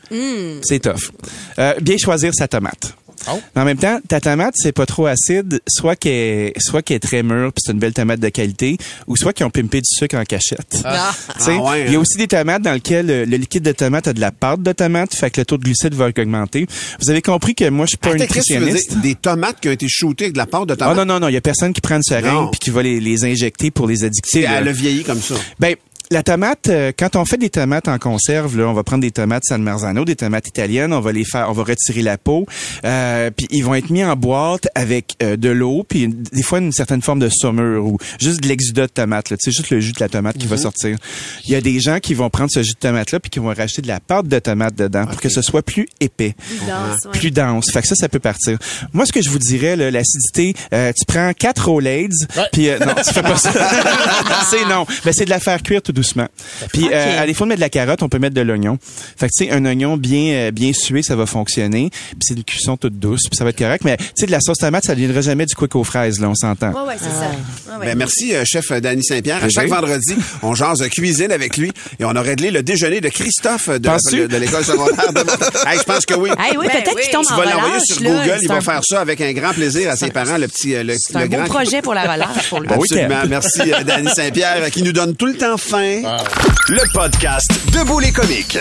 C'est 0.63 0.79
tough. 0.79 1.11
Euh, 1.59 1.73
bien 1.81 1.97
choisir 1.97 2.33
sa 2.33 2.47
tomate. 2.47 2.95
Oh. 3.29 3.39
Mais 3.55 3.61
en 3.61 3.65
même 3.65 3.77
temps, 3.77 3.99
ta 4.07 4.19
tomate, 4.21 4.53
c'est 4.57 4.71
pas 4.71 4.85
trop 4.85 5.05
acide, 5.07 5.59
soit 5.67 5.95
qu'elle 5.95 6.11
est, 6.11 6.53
soit 6.59 6.81
qu'elle 6.81 6.97
est 6.97 6.99
très 7.01 7.23
mûre, 7.23 7.51
puis 7.53 7.63
c'est 7.65 7.71
une 7.73 7.79
belle 7.79 7.93
tomate 7.93 8.19
de 8.19 8.29
qualité, 8.29 8.77
ou 9.07 9.17
soit 9.17 9.33
qu'ils 9.33 9.45
ont 9.45 9.49
pimpé 9.49 9.79
du 9.81 9.87
sucre 9.89 10.15
en 10.15 10.23
cachette. 10.23 10.81
Ah. 10.85 11.13
Ah 11.39 11.49
ouais, 11.49 11.85
Il 11.87 11.91
y 11.91 11.95
a 11.95 11.97
hein. 11.97 12.01
aussi 12.01 12.17
des 12.17 12.27
tomates 12.27 12.61
dans 12.61 12.73
lesquelles 12.73 13.05
le, 13.07 13.25
le 13.25 13.37
liquide 13.37 13.63
de 13.63 13.71
tomate 13.71 14.07
a 14.07 14.13
de 14.13 14.19
la 14.21 14.31
pâte 14.31 14.61
de 14.61 14.71
tomate, 14.71 15.13
fait 15.15 15.29
que 15.31 15.41
le 15.41 15.45
taux 15.45 15.57
de 15.57 15.63
glucides 15.63 15.93
va 15.93 16.07
augmenter. 16.07 16.67
Vous 17.01 17.09
avez 17.09 17.21
compris 17.21 17.55
que 17.55 17.69
moi, 17.69 17.85
je 17.85 17.89
suis 17.89 17.97
pas 17.97 18.09
un 18.09 18.13
Attends, 18.13 18.23
nutritionniste. 18.23 18.89
dire? 18.93 19.01
Des 19.01 19.15
tomates 19.15 19.59
qui 19.59 19.67
ont 19.69 19.71
été 19.71 19.87
shootées 19.89 20.25
avec 20.25 20.33
de 20.33 20.37
la 20.39 20.45
pâte 20.45 20.67
de 20.67 20.73
Ah 20.73 20.77
tomate. 20.77 20.97
non, 20.97 21.05
non, 21.05 21.19
non, 21.19 21.27
il 21.27 21.33
y 21.33 21.37
a 21.37 21.41
personne 21.41 21.73
qui 21.73 21.81
prend 21.81 21.95
une 21.95 22.03
seringue 22.03 22.51
puis 22.51 22.59
qui 22.59 22.69
va 22.69 22.83
les, 22.83 22.99
les 22.99 23.25
injecter 23.25 23.71
pour 23.71 23.87
les 23.87 24.03
addicter. 24.03 24.41
Elle 24.41 24.67
a 24.67 24.71
vieilli 24.71 25.03
comme 25.03 25.21
ça. 25.21 25.35
Ben, 25.59 25.75
la 26.09 26.23
tomate, 26.23 26.69
euh, 26.69 26.91
quand 26.97 27.15
on 27.15 27.25
fait 27.25 27.37
des 27.37 27.49
tomates 27.49 27.87
en 27.87 27.97
conserve, 27.97 28.57
là, 28.57 28.67
on 28.67 28.73
va 28.73 28.83
prendre 28.83 29.01
des 29.01 29.11
tomates 29.11 29.43
San 29.45 29.61
Marzano, 29.61 30.05
des 30.05 30.15
tomates 30.15 30.47
italiennes, 30.47 30.93
on 30.93 31.01
va 31.01 31.11
les 31.11 31.25
faire, 31.25 31.49
on 31.49 31.53
va 31.53 31.63
retirer 31.63 32.01
la 32.01 32.17
peau, 32.17 32.45
euh, 32.85 33.29
puis 33.35 33.47
ils 33.51 33.63
vont 33.63 33.75
être 33.75 33.89
mis 33.89 34.03
en 34.03 34.15
boîte 34.15 34.67
avec 34.75 35.15
euh, 35.21 35.35
de 35.35 35.49
l'eau, 35.49 35.85
puis 35.87 36.07
des 36.07 36.43
fois 36.43 36.59
une 36.59 36.71
certaine 36.71 37.01
forme 37.01 37.19
de 37.19 37.29
saumure 37.29 37.85
ou 37.85 37.97
juste 38.19 38.41
de 38.41 38.47
l'exudat 38.47 38.87
de 38.87 38.91
tomate, 38.91 39.29
là, 39.29 39.37
tu 39.37 39.51
sais, 39.51 39.55
juste 39.55 39.69
le 39.69 39.79
jus 39.79 39.91
de 39.91 39.99
la 39.99 40.09
tomate 40.09 40.37
qui 40.37 40.47
va 40.47 40.57
sortir. 40.57 40.97
Il 41.45 41.51
y 41.51 41.55
a 41.55 41.61
des 41.61 41.79
gens 41.79 41.99
qui 41.99 42.13
vont 42.13 42.29
prendre 42.29 42.51
ce 42.51 42.63
jus 42.63 42.73
de 42.73 42.79
tomate 42.79 43.11
là 43.11 43.19
puis 43.19 43.29
qui 43.29 43.39
vont 43.39 43.53
rajouter 43.53 43.81
de 43.81 43.87
la 43.87 43.99
pâte 43.99 44.27
de 44.27 44.39
tomate 44.39 44.75
dedans 44.75 45.05
pour 45.05 45.19
que 45.19 45.29
ce 45.29 45.41
soit 45.41 45.61
plus 45.61 45.87
épais 45.99 46.35
dense, 46.67 47.05
ouais. 47.05 47.11
plus 47.19 47.31
dense. 47.31 47.71
Fait 47.71 47.81
que 47.81 47.87
ça, 47.87 47.95
ça 47.95 48.09
peut 48.09 48.19
partir. 48.19 48.57
Moi, 48.93 49.05
ce 49.05 49.11
que 49.11 49.21
je 49.21 49.29
vous 49.29 49.39
dirais, 49.39 49.75
là, 49.75 49.91
l'acidité, 49.91 50.53
euh, 50.73 50.91
tu 50.97 51.05
prends 51.05 51.33
quatre 51.33 51.69
Rolaids, 51.69 52.09
puis 52.51 52.69
euh, 52.69 52.79
non, 52.79 52.93
tu 52.95 53.13
fais 53.13 53.21
pas 53.21 53.37
ça. 53.37 53.51
c'est 54.49 54.65
non. 54.65 54.85
Ben, 55.03 55.13
c'est 55.13 55.25
de 55.25 55.29
la 55.29 55.39
faire 55.39 55.61
cuire 55.61 55.81
tout 55.81 55.96
doucement. 55.97 56.27
Puis 56.73 56.87
euh, 56.91 57.21
à 57.21 57.25
défaut 57.25 57.43
de 57.45 57.49
mettre 57.49 57.59
de 57.59 57.65
la 57.65 57.69
carotte, 57.69 58.03
on 58.03 58.09
peut 58.09 58.19
mettre 58.19 58.35
de 58.35 58.41
l'oignon. 58.41 58.77
Fait 59.17 59.27
que 59.27 59.31
tu 59.37 59.45
sais, 59.45 59.51
un 59.51 59.65
oignon 59.65 59.97
bien 59.97 60.33
euh, 60.33 60.51
bien 60.51 60.71
sué, 60.73 61.01
ça 61.03 61.15
va 61.15 61.25
fonctionner. 61.25 61.89
Puis 61.91 62.17
c'est 62.21 62.33
une 62.35 62.43
cuisson 62.43 62.77
toute 62.77 62.99
douce, 62.99 63.21
puis 63.29 63.35
ça 63.37 63.43
va 63.43 63.49
être 63.49 63.57
correct. 63.57 63.83
Mais 63.83 63.97
tu 63.97 64.03
sais, 64.15 64.25
de 64.27 64.31
la 64.31 64.39
sauce 64.41 64.57
tomate, 64.59 64.83
ça 64.83 64.93
ne 64.93 64.99
deviendra 64.99 65.21
jamais 65.21 65.45
du 65.45 65.55
quick 65.55 65.75
aux 65.75 65.83
fraises, 65.83 66.19
là, 66.19 66.29
on 66.29 66.35
s'entend. 66.35 66.71
Ouais, 66.71 66.87
ouais, 66.89 66.95
c'est 66.99 67.05
ça. 67.09 67.77
Ouais. 67.79 67.85
Ben, 67.87 67.97
merci, 67.97 68.35
euh, 68.35 68.43
chef 68.45 68.71
Danny 68.71 69.03
Saint-Pierre. 69.03 69.43
À 69.43 69.49
chaque 69.49 69.67
vendredi, 69.69 70.15
on 70.43 70.53
jase 70.55 70.79
de 70.79 70.87
cuisine 70.87 71.31
avec 71.31 71.57
lui 71.57 71.71
et 71.99 72.05
on 72.05 72.15
a 72.15 72.21
réglé 72.21 72.51
le 72.51 72.63
déjeuner 72.63 73.01
de 73.01 73.09
Christophe 73.09 73.69
de, 73.69 73.87
Penses-tu? 73.87 74.19
de, 74.21 74.27
de 74.27 74.37
l'école 74.37 74.63
secondaire 74.63 75.11
de. 75.13 75.19
Hey, 75.67 75.77
je 75.79 75.83
pense 75.83 76.05
que 76.05 76.13
oui. 76.13 76.29
Hey, 76.39 76.57
oui, 76.57 76.67
Ben 76.67 76.81
peut-être 76.81 76.95
oui. 76.95 77.01
qu'il 77.03 77.11
tombe 77.11 77.25
Tu 77.25 77.33
en 77.33 77.37
vas 77.37 77.45
l'envoyer 77.45 77.79
sur 77.85 78.01
là. 78.01 78.09
Google, 78.09 78.33
C'est 78.37 78.43
il 78.43 78.47
va 78.47 78.55
un- 78.55 78.61
faire 78.61 78.81
ça 78.83 79.01
avec 79.01 79.19
un 79.21 79.33
grand 79.33 79.53
plaisir 79.53 79.89
à 79.89 79.95
ses 79.95 80.09
parents, 80.11 80.37
le 80.37 80.47
petit, 80.47 80.75
euh, 80.75 80.83
le, 80.83 80.93
C'est 80.97 81.15
un 81.15 81.21
le 81.21 81.27
beau 81.27 81.37
grand. 81.37 81.45
projet 81.45 81.81
pour 81.81 81.93
la 81.93 82.03
relâche 82.13 82.49
pour 82.49 82.59
lui. 82.59 82.67
Bon 82.67 82.75
Absolument. 82.75 83.21
Merci, 83.29 83.73
euh, 83.73 83.83
Danny 83.83 84.09
Saint-Pierre, 84.13 84.57
euh, 84.63 84.69
qui 84.69 84.83
nous 84.83 84.91
donne 84.93 85.15
tout 85.15 85.25
le 85.25 85.35
temps 85.35 85.57
faim. 85.57 85.86
Le 85.91 86.91
podcast 86.93 87.49
Debout 87.71 87.99
les 87.99 88.11
comiques. 88.11 88.57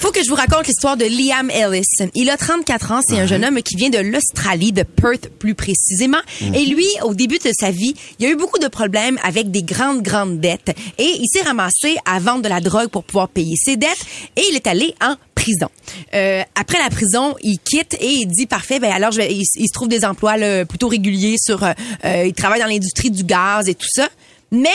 Faut 0.00 0.10
que 0.12 0.22
je 0.22 0.28
vous 0.28 0.34
raconte 0.34 0.66
l'histoire 0.66 0.98
de 0.98 1.06
Liam 1.06 1.50
Ellis. 1.50 2.10
Il 2.14 2.28
a 2.28 2.36
34 2.36 2.92
ans, 2.92 3.00
c'est 3.02 3.18
un 3.18 3.24
jeune 3.26 3.42
homme 3.42 3.62
qui 3.62 3.74
vient 3.76 3.88
de 3.88 3.96
l'Australie, 3.98 4.72
de 4.72 4.82
Perth 4.82 5.30
plus 5.38 5.54
précisément. 5.54 6.18
Et 6.42 6.66
lui, 6.66 6.86
au 7.04 7.14
début 7.14 7.38
de 7.38 7.50
sa 7.58 7.70
vie, 7.70 7.94
il 8.18 8.26
a 8.26 8.28
eu 8.28 8.36
beaucoup 8.36 8.58
de 8.58 8.68
problèmes 8.68 9.18
avec 9.22 9.50
des 9.50 9.62
grandes, 9.62 10.02
grandes 10.02 10.40
dettes. 10.40 10.76
Et 10.98 11.10
il 11.18 11.26
s'est 11.32 11.40
ramassé 11.40 11.96
à 12.04 12.18
vendre 12.18 12.42
de 12.42 12.48
la 12.50 12.60
drogue 12.60 12.88
pour 12.88 13.02
pouvoir 13.04 13.28
payer 13.30 13.56
ses 13.56 13.76
dettes. 13.78 14.04
Et 14.36 14.42
il 14.50 14.54
est 14.54 14.66
allé 14.66 14.94
en 15.02 15.14
prison. 15.34 15.68
Euh, 16.14 16.42
après 16.54 16.78
la 16.78 16.90
prison, 16.90 17.34
il 17.42 17.58
quitte 17.60 17.94
et 17.98 18.10
il 18.12 18.26
dit 18.26 18.46
parfait. 18.46 18.78
Ben 18.78 18.92
alors, 18.92 19.10
je 19.12 19.18
vais- 19.18 19.32
il, 19.32 19.44
il 19.56 19.66
se 19.68 19.72
trouve 19.72 19.88
des 19.88 20.04
emplois 20.04 20.36
là, 20.36 20.66
plutôt 20.66 20.88
réguliers 20.88 21.36
sur. 21.42 21.62
euh, 21.64 21.72
euh, 22.04 22.24
il 22.26 22.34
travaille 22.34 22.60
dans 22.60 22.66
l'industrie 22.66 23.10
du 23.10 23.24
gaz 23.24 23.68
et 23.70 23.74
tout 23.74 23.88
ça. 23.90 24.08
Mais 24.50 24.68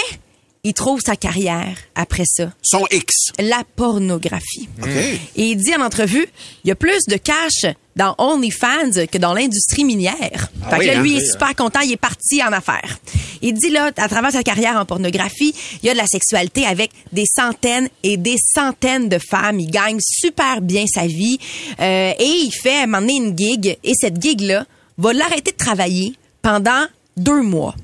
il 0.65 0.73
trouve 0.73 1.02
sa 1.02 1.17
carrière 1.17 1.76
après 1.93 2.23
ça. 2.26 2.54
Son 2.62 2.86
X. 2.89 3.34
La 3.38 3.63
pornographie. 3.76 4.69
OK. 4.82 4.88
Et 4.88 5.21
il 5.36 5.58
dit 5.58 5.76
en 5.76 5.82
entrevue, 5.82 6.26
il 6.63 6.69
y 6.69 6.71
a 6.71 6.76
plus 6.76 7.04
de 7.10 7.17
cash 7.17 7.65
dans 7.97 8.15
OnlyFans 8.17 9.08
que 9.12 9.17
dans 9.17 9.34
l'industrie 9.34 9.84
minière. 9.84 10.49
fait 10.69 10.80
que 10.80 10.86
là, 10.86 10.93
hein? 10.97 11.02
lui, 11.02 11.12
il 11.12 11.17
est 11.17 11.32
super 11.32 11.54
content, 11.54 11.82
il 11.82 11.91
est 11.91 11.97
parti 11.97 12.41
en 12.41 12.54
affaires. 12.54 12.97
Il 13.41 13.54
dit 13.56 13.71
là, 13.71 13.91
à 13.97 14.08
travers 14.08 14.32
sa 14.32 14.41
carrière 14.41 14.78
en 14.78 14.86
pornographie, 14.86 15.54
il 15.82 15.88
y 15.88 15.89
a 15.89 15.93
de 15.93 15.97
la 15.97 16.08
sexualité 16.08 16.65
avec 16.65 16.91
des 17.12 17.26
centaines 17.26 17.89
et 18.02 18.15
des 18.15 18.38
centaines 18.38 19.10
de 19.10 19.19
femmes. 19.19 19.60
Il 19.60 19.69
gagne 19.69 19.99
super 19.99 20.62
bien 20.62 20.86
sa 20.88 21.06
vie. 21.06 21.39
Euh, 21.82 22.13
et 22.17 22.23
il 22.23 22.52
fait 22.52 22.78
à 22.78 22.84
un 22.84 22.86
moment 22.86 23.02
donné 23.02 23.17
une 23.17 23.38
gig. 23.38 23.78
Et 23.84 23.93
cette 23.99 24.21
gig-là 24.21 24.65
va 24.97 25.12
l'arrêter 25.12 25.52
de 25.52 25.58
travailler 25.58 26.13
pendant 26.41 26.86
deux 27.17 27.41
mois. 27.41 27.76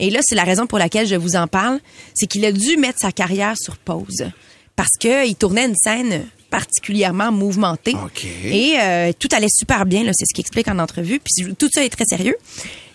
Et 0.00 0.10
là, 0.10 0.20
c'est 0.22 0.34
la 0.34 0.44
raison 0.44 0.66
pour 0.66 0.78
laquelle 0.78 1.06
je 1.06 1.16
vous 1.16 1.36
en 1.36 1.46
parle, 1.46 1.80
c'est 2.14 2.26
qu'il 2.26 2.44
a 2.44 2.52
dû 2.52 2.76
mettre 2.76 2.98
sa 3.00 3.12
carrière 3.12 3.54
sur 3.56 3.76
pause 3.76 4.30
parce 4.76 4.96
que 5.00 5.26
il 5.26 5.34
tournait 5.34 5.66
une 5.66 5.74
scène 5.74 6.26
particulièrement 6.50 7.32
mouvementée 7.32 7.94
OK. 7.94 8.24
et 8.44 8.76
euh, 8.80 9.12
tout 9.18 9.28
allait 9.32 9.48
super 9.50 9.84
bien. 9.86 10.04
C'est 10.14 10.24
ce 10.24 10.34
qu'il 10.34 10.42
explique 10.42 10.68
en 10.68 10.78
entrevue. 10.78 11.20
Puis 11.20 11.52
tout 11.58 11.68
ça 11.72 11.84
est 11.84 11.90
très 11.90 12.04
sérieux. 12.04 12.36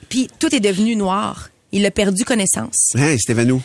Puis 0.10 0.28
tout 0.40 0.54
est 0.56 0.60
devenu 0.60 0.96
noir. 0.96 1.50
Il 1.72 1.86
a 1.86 1.92
perdu 1.92 2.24
connaissance. 2.24 2.92
Hein, 2.96 3.18
Stéphane, 3.18 3.48
nous. 3.48 3.62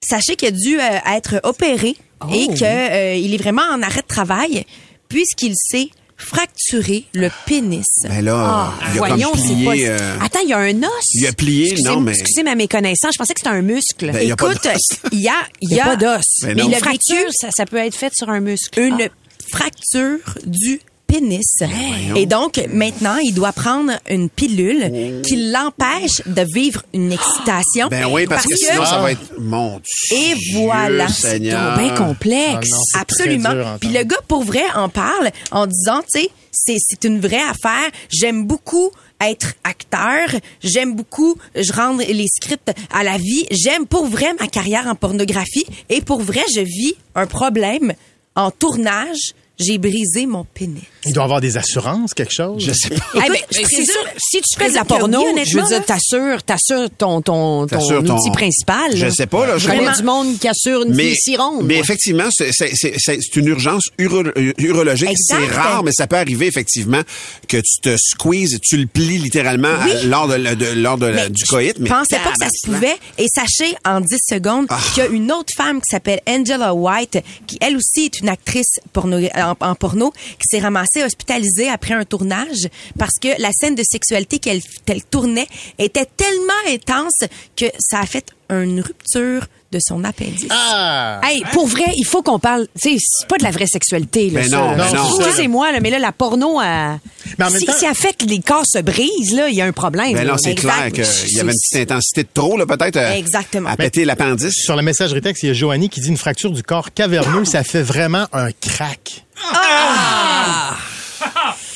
Sachez 0.00 0.36
qu'il 0.36 0.48
a 0.48 0.50
dû 0.50 0.78
euh, 0.78 1.16
être 1.16 1.40
opéré 1.42 1.96
et 2.32 2.48
qu'il 2.48 3.34
est 3.34 3.38
vraiment 3.42 3.62
en 3.62 3.82
arrêt 3.82 4.02
de 4.02 4.06
travail 4.06 4.64
puisqu'il 5.08 5.54
s'est 5.56 5.90
fracturé 6.18 7.04
le 7.14 7.30
pénis. 7.46 7.86
Ben 8.04 8.22
là, 8.24 8.34
Ah, 8.36 8.74
il 8.92 8.98
a 8.98 9.06
voyons, 9.06 9.30
comme 9.30 9.40
plié, 9.40 9.64
pas. 9.86 9.92
euh, 9.92 10.16
Attends, 10.20 10.40
il 10.42 10.48
y 10.48 10.52
a 10.52 10.58
un 10.58 10.82
os. 10.82 10.90
il 11.14 11.26
a 11.26 11.32
plié, 11.32 11.66
Excusez- 11.70 11.88
non, 11.88 12.00
mais- 12.00 12.12
Excusez 12.12 12.42
ma 12.42 12.54
méconnaissance, 12.54 13.12
je 13.14 13.18
pensais 13.18 13.34
que 13.34 13.40
c'était 13.40 13.54
un 13.56 13.62
muscle. 13.62 14.10
Ben, 14.12 14.18
il 14.22 14.28
y 14.28 14.32
a 14.32 14.36
pas 14.36 14.50
Écoute, 14.52 14.64
d'os. 14.64 14.98
il 15.12 15.20
y 15.20 15.28
a, 15.28 15.34
il 15.60 15.70
y 15.72 15.80
a 15.80 15.84
pas 15.84 15.96
d'os. 15.96 16.22
Ben 16.42 16.54
Mais 16.56 16.62
non. 16.62 16.68
il 16.68 16.74
a 16.74 16.78
fracture, 16.78 17.26
ça 17.56 17.66
peut 17.66 17.76
être 17.78 17.94
fait 17.96 18.12
sur 18.14 18.28
un 18.30 18.40
muscle. 18.40 18.78
une 18.80 19.00
Ah. 19.00 19.08
fracture 19.50 20.18
du 20.44 20.80
pénis. 21.08 21.44
voyons. 21.58 22.14
Et 22.14 22.26
donc, 22.26 22.60
maintenant, 22.72 23.16
il 23.16 23.34
doit 23.34 23.52
prendre 23.52 23.92
une 24.08 24.28
pilule 24.28 25.22
qui 25.24 25.50
l'empêche 25.50 26.22
de 26.26 26.42
vivre 26.54 26.82
une 26.94 27.10
excitation. 27.12 27.88
Ben 27.88 28.06
oui, 28.06 28.26
parce, 28.26 28.46
que, 28.46 28.54
sinon, 28.56 28.84
ça 28.84 29.00
va 29.00 29.12
être... 29.12 29.20
Mon 29.38 29.80
Dieu, 29.80 30.16
Et 30.16 30.34
voilà. 30.52 31.08
Seigneur. 31.08 31.78
bien 31.78 31.94
complexe. 31.94 32.70
Ah 32.72 32.76
non, 32.76 32.82
c'est 32.84 32.98
Absolument. 33.00 33.52
dur. 33.52 33.76
Puis 33.80 33.88
le 33.90 34.04
gars, 34.04 34.20
pour 34.28 34.44
vrai, 34.44 34.62
en 34.76 34.88
parle 34.88 35.30
en 35.50 35.66
disant, 35.66 36.02
tu 36.12 36.20
sais, 36.20 36.28
c'est, 36.52 36.76
c'est 36.78 37.04
une 37.04 37.20
vraie 37.20 37.42
affaire. 37.42 37.90
J'aime 38.10 38.46
beaucoup 38.46 38.90
être 39.20 39.54
acteur. 39.64 40.28
J'aime 40.62 40.94
beaucoup, 40.94 41.36
je 41.54 41.72
rendre 41.72 42.02
les 42.06 42.26
scripts 42.28 42.72
à 42.92 43.02
la 43.02 43.18
vie. 43.18 43.46
J'aime 43.50 43.86
pour 43.86 44.06
vrai 44.06 44.28
ma 44.38 44.46
carrière 44.46 44.86
en 44.86 44.94
pornographie. 44.94 45.66
Et 45.88 46.00
pour 46.00 46.20
vrai, 46.20 46.42
je 46.54 46.60
vis 46.60 46.94
un 47.14 47.26
problème 47.26 47.94
en 48.36 48.50
tournage. 48.50 49.34
J'ai 49.58 49.78
brisé 49.78 50.26
mon 50.26 50.44
pénis. 50.44 50.84
Il 51.08 51.12
doit 51.14 51.24
avoir 51.24 51.40
des 51.40 51.56
assurances, 51.56 52.14
quelque 52.14 52.32
chose? 52.32 52.62
Je 52.64 52.72
sais 52.72 52.90
pas. 52.90 53.04
Eh 53.14 53.20
ben, 53.28 53.36
je 53.50 53.60
présume- 53.62 53.84
sûr, 53.84 53.94
si 54.18 54.38
tu 54.38 54.44
je 54.54 54.58
fais 54.64 54.70
de 54.70 54.74
la 54.74 54.84
porno, 54.84 55.18
oui, 55.34 55.42
je 55.44 55.56
veux 55.56 55.62
honnêtement, 55.64 55.68
dire, 55.68 55.84
t'assures, 55.86 56.42
t'assures 56.42 56.88
ton, 56.96 57.20
ton, 57.22 57.66
ton 57.66 57.78
T'assures 57.78 58.04
ton- 58.04 58.16
outil 58.16 58.30
principal. 58.30 58.94
Je 58.96 59.08
sais 59.10 59.26
pas, 59.26 59.46
là, 59.46 59.58
je 59.58 59.64
Je 59.68 59.68
connais 59.74 59.92
du 59.96 60.02
monde 60.02 60.38
qui 60.38 60.48
assure 60.48 60.82
une 60.82 60.94
Mais, 60.94 61.14
si 61.14 61.36
ronde. 61.36 61.64
mais 61.64 61.74
moi. 61.74 61.82
effectivement, 61.82 62.28
c'est- 62.30 62.50
c'est 62.52 62.70
c'est- 62.74 62.94
c'est- 62.98 63.18
c'est 63.20 63.36
une 63.40 63.46
urgence 63.48 63.84
uro- 63.98 64.22
urologique. 64.58 65.08
Exact. 65.10 65.40
C'est 65.48 65.54
rare, 65.56 65.82
mais 65.82 65.92
ça 65.92 66.06
peut 66.06 66.16
arriver 66.16 66.46
effectivement 66.46 67.00
que 67.48 67.56
tu 67.58 67.80
te 67.82 67.96
squeezes, 67.96 68.58
tu 68.62 68.76
le 68.76 68.86
plies 68.86 69.18
littéralement 69.18 69.68
à- 69.68 70.02
lors, 70.04 70.28
de, 70.28 70.74
lors 70.74 70.98
de 70.98 71.06
la- 71.06 71.24
Mais 71.24 71.30
du 71.30 71.42
je 71.44 71.50
coït. 71.50 71.76
Mais 71.78 71.88
pensais 71.88 72.16
pas 72.16 72.30
que 72.32 72.38
ça 72.44 72.48
se 72.52 72.66
pouvait. 72.70 72.96
Et 73.18 73.26
sachez 73.34 73.74
en 73.84 74.00
10 74.00 74.18
secondes 74.28 74.66
Ah. 74.68 74.78
qu'il 74.94 75.02
y 75.02 75.06
a 75.06 75.08
une 75.10 75.32
autre 75.32 75.52
femme 75.56 75.78
qui 75.80 75.90
s'appelle 75.90 76.20
Angela 76.28 76.74
White, 76.74 77.18
qui 77.46 77.58
elle 77.60 77.76
aussi 77.76 78.04
est 78.06 78.20
une 78.20 78.28
actrice 78.28 78.78
porno, 78.92 79.18
en, 79.34 79.54
en 79.60 79.74
porno, 79.74 80.12
qui 80.12 80.44
s'est 80.50 80.58
ramassée 80.60 80.97
hospitalisée 81.04 81.68
après 81.70 81.94
un 81.94 82.04
tournage 82.04 82.68
parce 82.98 83.14
que 83.20 83.28
la 83.40 83.50
scène 83.52 83.74
de 83.74 83.82
sexualité 83.88 84.38
qu'elle 84.38 84.60
qu'elle 84.86 85.02
tournait 85.04 85.48
était 85.78 86.06
tellement 86.16 86.52
intense 86.68 87.14
que 87.56 87.66
ça 87.78 88.00
a 88.00 88.06
fait 88.06 88.26
une 88.50 88.80
rupture 88.80 89.46
de 89.70 89.78
son 89.86 90.02
appendice. 90.04 90.46
Ah! 90.48 91.20
Hey, 91.22 91.42
pour 91.52 91.66
vrai, 91.66 91.84
il 91.98 92.04
faut 92.06 92.22
qu'on 92.22 92.38
parle. 92.38 92.66
Tu 92.80 92.92
sais, 92.92 92.96
c'est 93.06 93.28
pas 93.28 93.36
de 93.36 93.42
la 93.42 93.50
vraie 93.50 93.66
sexualité. 93.66 94.30
Là, 94.30 94.42
ça, 94.48 94.56
non. 94.74 95.18
Excusez-moi, 95.18 95.78
mais 95.82 95.90
là, 95.90 95.98
la 95.98 96.10
porno, 96.12 96.58
elle- 96.62 96.98
Mais 97.38 97.44
en 97.44 97.50
même 97.50 97.58
si, 97.60 97.66
temps- 97.66 97.74
si 97.78 97.84
elle 97.84 97.94
fait 97.94 98.16
que 98.16 98.24
les 98.24 98.40
corps 98.40 98.64
se 98.66 98.78
brisent, 98.78 99.34
là, 99.34 99.50
il 99.50 99.54
y 99.54 99.60
a 99.60 99.66
un 99.66 99.72
problème. 99.72 100.14
Ben 100.14 100.24
là. 100.24 100.32
non, 100.32 100.38
c'est 100.38 100.54
clair 100.54 100.90
qu'il 100.90 101.04
y 101.04 101.40
avait 101.40 101.50
une 101.52 101.58
petite 101.70 101.90
intensité 101.90 102.22
de 102.22 102.28
trop, 102.32 102.56
là, 102.56 102.64
peut-être, 102.64 102.96
euh, 102.96 103.12
Exactement. 103.12 103.68
à 103.68 103.76
péter 103.76 104.06
l'appendice. 104.06 104.54
Sur 104.54 104.74
la 104.74 104.80
messagerie 104.80 105.20
texte, 105.20 105.42
il 105.42 105.48
y 105.48 105.50
a 105.50 105.52
Joanie 105.52 105.90
qui 105.90 106.00
dit 106.00 106.08
une 106.08 106.16
fracture 106.16 106.50
du 106.50 106.62
corps 106.62 106.90
caverneux, 106.94 107.44
ça 107.44 107.62
fait 107.62 107.82
vraiment 107.82 108.26
un 108.32 108.50
crack. 108.52 109.24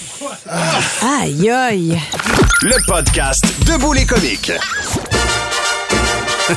Aïe, 1.21 1.51
aïe. 1.51 1.99
Le 2.63 2.87
podcast 2.87 3.45
Debout 3.67 3.93
les 3.93 4.05
comiques. 4.05 4.53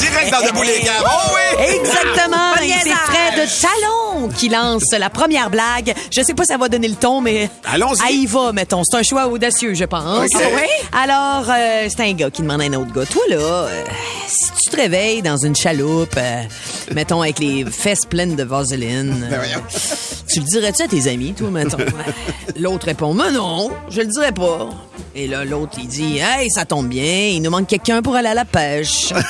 Direct 0.00 0.32
dans 0.32 0.46
Debout 0.46 0.62
les 0.62 0.80
gars. 0.80 0.92
Oh 1.04 1.34
oui! 1.34 1.64
Exactement. 1.76 2.54
De 2.56 2.64
Et 2.64 2.72
c'est. 2.82 2.90
Fred 2.90 3.48
Talon 3.60 4.28
qui 4.28 4.48
lance 4.48 4.90
la 4.98 5.10
première 5.10 5.50
blague. 5.50 5.94
Je 6.10 6.22
sais 6.22 6.34
pas 6.34 6.42
si 6.44 6.48
ça 6.52 6.58
va 6.58 6.68
donner 6.68 6.88
le 6.88 6.96
ton, 6.96 7.20
mais. 7.20 7.48
Allons-y. 7.64 8.00
Ah, 8.04 8.10
y 8.10 8.26
va, 8.26 8.52
mettons. 8.52 8.82
C'est 8.84 8.96
un 8.96 9.02
choix 9.02 9.28
audacieux, 9.28 9.74
je 9.74 9.84
pense. 9.84 10.28
Ah 10.34 10.38
oui? 10.54 10.68
Alors, 10.92 11.44
euh, 11.48 11.88
c'est 11.88 12.02
un 12.02 12.12
gars 12.12 12.30
qui 12.30 12.42
demande 12.42 12.60
à 12.62 12.64
un 12.64 12.72
autre 12.74 12.92
gars. 12.92 13.06
Toi, 13.06 13.22
là, 13.28 13.36
euh, 13.36 13.84
si 14.26 14.50
tu 14.64 14.70
te 14.70 14.76
réveilles 14.76 15.22
dans 15.22 15.36
une 15.36 15.54
chaloupe, 15.56 16.16
euh, 16.16 16.42
mettons, 16.94 17.22
avec 17.22 17.38
les 17.38 17.64
fesses 17.64 18.06
pleines 18.06 18.34
de 18.36 18.42
vaseline, 18.44 19.26
Ben 19.30 19.40
euh, 19.40 19.56
tu 20.32 20.40
le 20.40 20.46
dirais-tu 20.46 20.82
à 20.82 20.88
tes 20.88 21.08
amis, 21.08 21.32
toi, 21.32 21.50
mettons? 21.50 21.78
L'autre 22.58 22.86
répond, 22.86 23.14
mais 23.14 23.30
non, 23.32 23.70
je 23.88 24.00
le 24.00 24.06
dirais 24.06 24.32
pas. 24.32 24.68
Et 25.14 25.26
là, 25.26 25.44
l'autre, 25.44 25.72
il 25.78 25.88
dit, 25.88 26.18
hey, 26.18 26.48
ça 26.50 26.64
tombe 26.64 26.88
bien, 26.88 27.30
il 27.32 27.42
nous 27.42 27.50
manque 27.50 27.66
quelqu'un 27.66 28.00
pour 28.00 28.14
aller 28.14 28.28
à 28.28 28.34
la 28.34 28.44
pêche. 28.44 29.08
Prends 29.12 29.22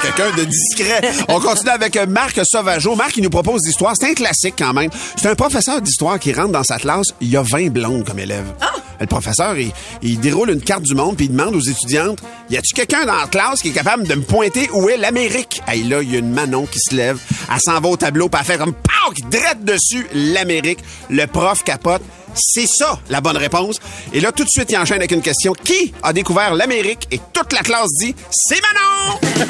quelqu'un 0.00 0.34
de 0.36 0.44
discret. 0.44 1.02
On 1.28 1.40
continue 1.40 1.70
avec 1.70 1.96
Marc 2.08 2.40
Sauvageau. 2.44 2.96
Marc, 2.96 3.16
il 3.18 3.22
nous 3.22 3.30
propose 3.30 3.60
l'histoire. 3.66 3.92
C'est 3.98 4.10
un 4.10 4.14
classique 4.14 4.54
quand 4.58 4.72
même. 4.72 4.90
C'est 5.16 5.28
un 5.28 5.34
professeur 5.34 5.82
d'histoire 5.82 6.18
qui 6.18 6.32
rentre 6.32 6.52
dans 6.52 6.64
sa 6.64 6.78
classe. 6.78 7.08
Il 7.20 7.28
y 7.28 7.36
a 7.36 7.42
20 7.42 7.68
blondes 7.70 8.04
comme 8.04 8.18
élèves. 8.18 8.50
Le 8.98 9.06
professeur, 9.06 9.58
il, 9.58 9.72
il 10.00 10.18
déroule 10.20 10.50
une 10.50 10.62
carte 10.62 10.82
du 10.82 10.94
monde 10.94 11.16
puis 11.16 11.26
il 11.26 11.32
demande 11.32 11.54
aux 11.54 11.60
étudiantes 11.60 12.18
Y 12.48 12.56
a-tu 12.56 12.74
quelqu'un 12.74 13.04
dans 13.04 13.16
la 13.16 13.26
classe 13.26 13.60
qui 13.60 13.68
est 13.68 13.72
capable 13.72 14.06
de 14.06 14.14
me 14.14 14.22
pointer 14.22 14.70
où 14.72 14.88
est 14.88 14.96
l'Amérique 14.96 15.60
Hey, 15.68 15.82
là, 15.84 16.00
il 16.02 16.10
y 16.10 16.16
a 16.16 16.18
une 16.18 16.32
Manon 16.32 16.64
qui 16.64 16.78
se 16.78 16.94
lève. 16.94 17.18
Elle 17.52 17.60
s'en 17.60 17.78
va 17.80 17.88
au 17.90 17.96
tableau 17.96 18.28
puis 18.30 18.40
elle 18.40 18.46
fait 18.46 18.56
comme 18.58 18.72
Pow! 18.86 19.12
drette 19.30 19.64
dessus 19.64 20.06
l'Amérique. 20.14 20.78
Le 21.10 21.26
prof 21.26 21.62
capote. 21.64 22.02
C'est 22.38 22.66
ça, 22.66 22.98
la 23.08 23.22
bonne 23.22 23.38
réponse. 23.38 23.76
Et 24.12 24.20
là, 24.20 24.30
tout 24.30 24.44
de 24.44 24.48
suite, 24.50 24.70
il 24.70 24.76
enchaîne 24.76 24.98
avec 24.98 25.10
une 25.10 25.22
question. 25.22 25.54
Qui 25.54 25.94
a 26.02 26.12
découvert 26.12 26.52
l'Amérique? 26.54 27.08
Et 27.10 27.18
toute 27.32 27.50
la 27.54 27.60
classe 27.60 27.88
dit, 27.98 28.14
c'est 28.30 28.60
Manon! 28.60 29.18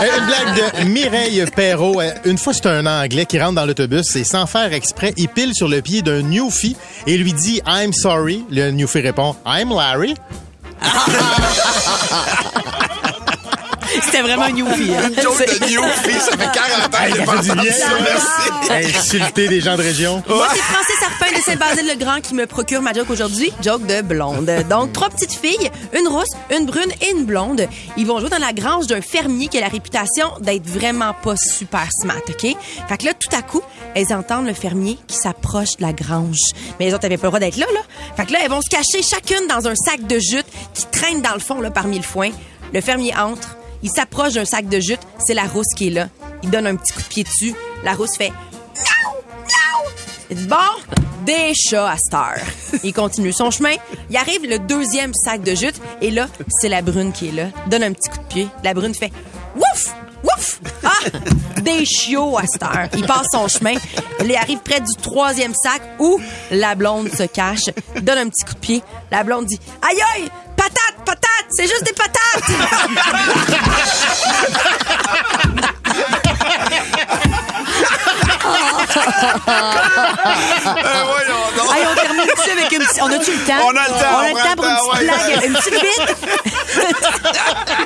Euh, 0.00 0.18
Une 0.18 0.26
blague 0.26 0.54
de 0.56 0.84
Mireille 0.88 1.44
Perrault. 1.54 2.00
Euh, 2.00 2.10
Une 2.24 2.36
fois, 2.38 2.52
c'est 2.52 2.66
un 2.66 2.84
Anglais 2.86 3.26
qui 3.26 3.38
rentre 3.38 3.54
dans 3.54 3.64
l'autobus 3.66 4.16
et 4.16 4.24
sans 4.24 4.46
faire 4.46 4.72
exprès, 4.72 5.12
il 5.16 5.28
pile 5.28 5.54
sur 5.54 5.68
le 5.68 5.80
pied 5.82 6.02
d'un 6.02 6.22
newfie 6.22 6.76
et 7.06 7.16
lui 7.16 7.32
dit 7.32 7.60
«I'm 7.66 7.92
sorry». 7.92 8.44
Le 8.50 8.70
newfie 8.72 9.00
répond 9.00 9.36
«I'm 9.46 9.70
Larry 9.70 10.14
C'était 14.02 14.22
vraiment 14.22 14.44
un 14.44 14.52
newfie. 14.52 14.92
hein. 14.94 15.08
Une 15.08 15.22
joke 15.22 15.38
de 15.38 15.64
newfie, 15.66 16.20
ça 16.20 16.36
fait 16.36 16.50
40 16.52 16.94
ans 16.94 16.98
que 17.10 17.16
j'ai 17.16 17.24
pas 17.24 17.36
entendu 17.38 17.68
ça, 17.70 17.86
merci. 18.70 18.96
Insulter 18.98 19.48
des 19.48 19.60
gens 19.60 19.76
de 19.76 19.82
région. 19.82 20.22
Moi, 20.28 20.46
c'est 20.52 20.60
Francis 20.60 20.94
Sarpin 21.00 21.36
de 21.36 21.42
Saint-Basile-le-Grand 21.42 22.20
qui 22.20 22.34
me 22.34 22.46
procure 22.46 22.82
ma 22.82 22.92
joke 22.92 23.10
aujourd'hui. 23.10 23.52
Joke 23.62 23.86
de 23.86 24.02
blonde. 24.02 24.50
Donc, 24.68 24.92
trois 24.92 25.08
petites 25.10 25.32
filles, 25.32 25.70
une 25.98 26.08
rousse, 26.08 26.28
une 26.50 26.66
brune 26.66 26.90
et 27.00 27.10
une 27.10 27.24
blonde. 27.24 27.66
Ils 27.96 28.06
vont 28.06 28.18
jouer 28.20 28.30
dans 28.30 28.38
la 28.38 28.52
grange 28.52 28.86
d'un 28.86 29.00
fermier 29.00 29.48
qui 29.48 29.58
a 29.58 29.60
la 29.60 29.68
réputation 29.68 30.28
d'être 30.40 30.66
vraiment 30.66 31.12
pas 31.22 31.36
super 31.36 31.86
smart, 32.00 32.20
OK? 32.28 32.40
Fait 32.88 32.98
que 32.98 33.04
là, 33.04 33.12
tout 33.14 33.34
à 33.36 33.42
coup, 33.42 33.62
elles 33.94 34.12
entendent 34.12 34.46
le 34.46 34.54
fermier 34.54 34.98
qui 35.06 35.16
s'approche 35.16 35.76
de 35.78 35.82
la 35.82 35.92
grange. 35.92 36.38
Mais 36.78 36.86
les 36.86 36.94
autres 36.94 37.04
avaient 37.06 37.16
pas 37.16 37.26
le 37.26 37.30
droit 37.30 37.40
d'être 37.40 37.56
là, 37.56 37.66
là. 37.74 37.80
Fait 38.16 38.26
que 38.26 38.32
là, 38.32 38.38
elles 38.42 38.50
vont 38.50 38.60
se 38.62 38.70
cacher 38.70 39.02
chacune 39.02 39.46
dans 39.48 39.68
un 39.68 39.74
sac 39.74 40.06
de 40.06 40.18
jute 40.18 40.46
qui 40.74 40.86
traîne 40.86 41.22
dans 41.22 41.34
le 41.34 41.40
fond, 41.40 41.60
là, 41.60 41.70
parmi 41.70 41.96
le 41.96 42.02
foin. 42.02 42.30
Le 42.72 42.80
fermier 42.80 43.14
entre. 43.16 43.56
Il 43.84 43.90
s'approche 43.90 44.32
d'un 44.32 44.46
sac 44.46 44.66
de 44.66 44.80
jute. 44.80 45.00
C'est 45.24 45.34
la 45.34 45.44
rousse 45.44 45.72
qui 45.76 45.88
est 45.88 45.90
là. 45.90 46.08
Il 46.42 46.50
donne 46.50 46.66
un 46.66 46.74
petit 46.74 46.92
coup 46.92 47.02
de 47.02 47.06
pied 47.06 47.22
dessus. 47.22 47.54
La 47.84 47.92
rousse 47.92 48.16
fait 48.16 48.32
bon, 50.30 50.56
des 51.24 51.52
chats 51.54 51.90
à 51.90 51.96
cette 51.98 52.14
heure. 52.14 52.80
Il 52.82 52.94
continue 52.94 53.32
son 53.32 53.50
chemin. 53.50 53.74
Il 54.10 54.16
arrive 54.16 54.48
le 54.48 54.58
deuxième 54.58 55.12
sac 55.14 55.42
de 55.42 55.54
jute. 55.54 55.80
Et 56.00 56.10
là, 56.10 56.28
c'est 56.48 56.70
la 56.70 56.80
brune 56.80 57.12
qui 57.12 57.28
est 57.28 57.32
là. 57.32 57.48
Donne 57.68 57.82
un 57.82 57.92
petit 57.92 58.08
coup 58.08 58.18
de 58.18 58.24
pied. 58.24 58.48
La 58.62 58.72
brune 58.72 58.94
fait 58.94 59.12
Wouf! 59.54 59.94
Wouf! 60.24 60.60
Ah! 60.82 61.60
Des 61.60 61.84
chiots 61.84 62.38
à. 62.38 62.44
Il 62.96 63.06
passe 63.06 63.28
son 63.32 63.48
chemin. 63.48 63.74
Il 64.24 64.34
arrive 64.34 64.60
près 64.60 64.80
du 64.80 64.92
troisième 65.02 65.54
sac 65.54 65.82
où 65.98 66.18
la 66.50 66.74
blonde 66.74 67.10
se 67.10 67.24
cache. 67.24 67.70
Donne 68.00 68.18
un 68.18 68.28
petit 68.28 68.44
coup 68.46 68.54
de 68.54 68.58
pied. 68.60 68.82
La 69.10 69.22
blonde 69.24 69.44
dit 69.44 69.60
Aïe 69.82 70.00
aïe! 70.14 70.28
Patate! 70.56 71.04
Patate! 71.04 71.33
C'est 71.56 71.68
juste 71.68 71.84
des 71.84 71.92
patates! 71.92 72.44
Hey, 81.74 81.82
on 81.90 81.94
termine 81.94 82.26
ça 82.36 82.52
avec 82.52 82.70
une 82.72 82.78
petite... 82.78 83.00
On 83.02 83.06
a-tu 83.06 83.32
le 83.32 83.38
temps? 83.38 83.54
On 83.64 83.70
a 83.70 83.72
le 83.72 83.78
temps, 83.88 84.12
On 84.12 84.18
a 84.18 84.20
on 84.22 84.28
le 84.28 84.34
prend 84.34 84.44
temps 84.44 84.54
pour 84.56 84.64
une 84.64 84.76
petite 84.76 84.92
ouais. 84.92 85.04
blague. 85.04 85.44
Une 85.46 85.54
petite 85.54 85.80
bite? 85.80 86.16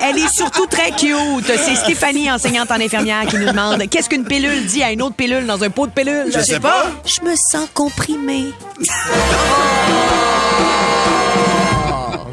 Elle 0.02 0.18
est 0.18 0.28
surtout 0.34 0.66
très 0.66 0.90
cute. 0.92 1.46
C'est 1.46 1.76
Stéphanie, 1.76 2.30
enseignante 2.30 2.70
en 2.70 2.80
infirmière, 2.80 3.26
qui 3.26 3.36
nous 3.36 3.46
demande 3.46 3.86
qu'est-ce 3.88 4.08
qu'une 4.08 4.24
pilule? 4.24 4.64
Dit 4.66 4.82
à 4.82 4.90
une 4.92 5.02
autre 5.02 5.16
pilule 5.16 5.46
dans 5.46 5.62
un 5.62 5.70
pot 5.70 5.86
de 5.86 5.92
pilule? 5.92 6.30
Je 6.34 6.40
sais 6.40 6.60
pas. 6.60 6.86
Je 7.04 7.20
me 7.22 7.34
sens 7.36 7.68
comprimée. 7.74 8.52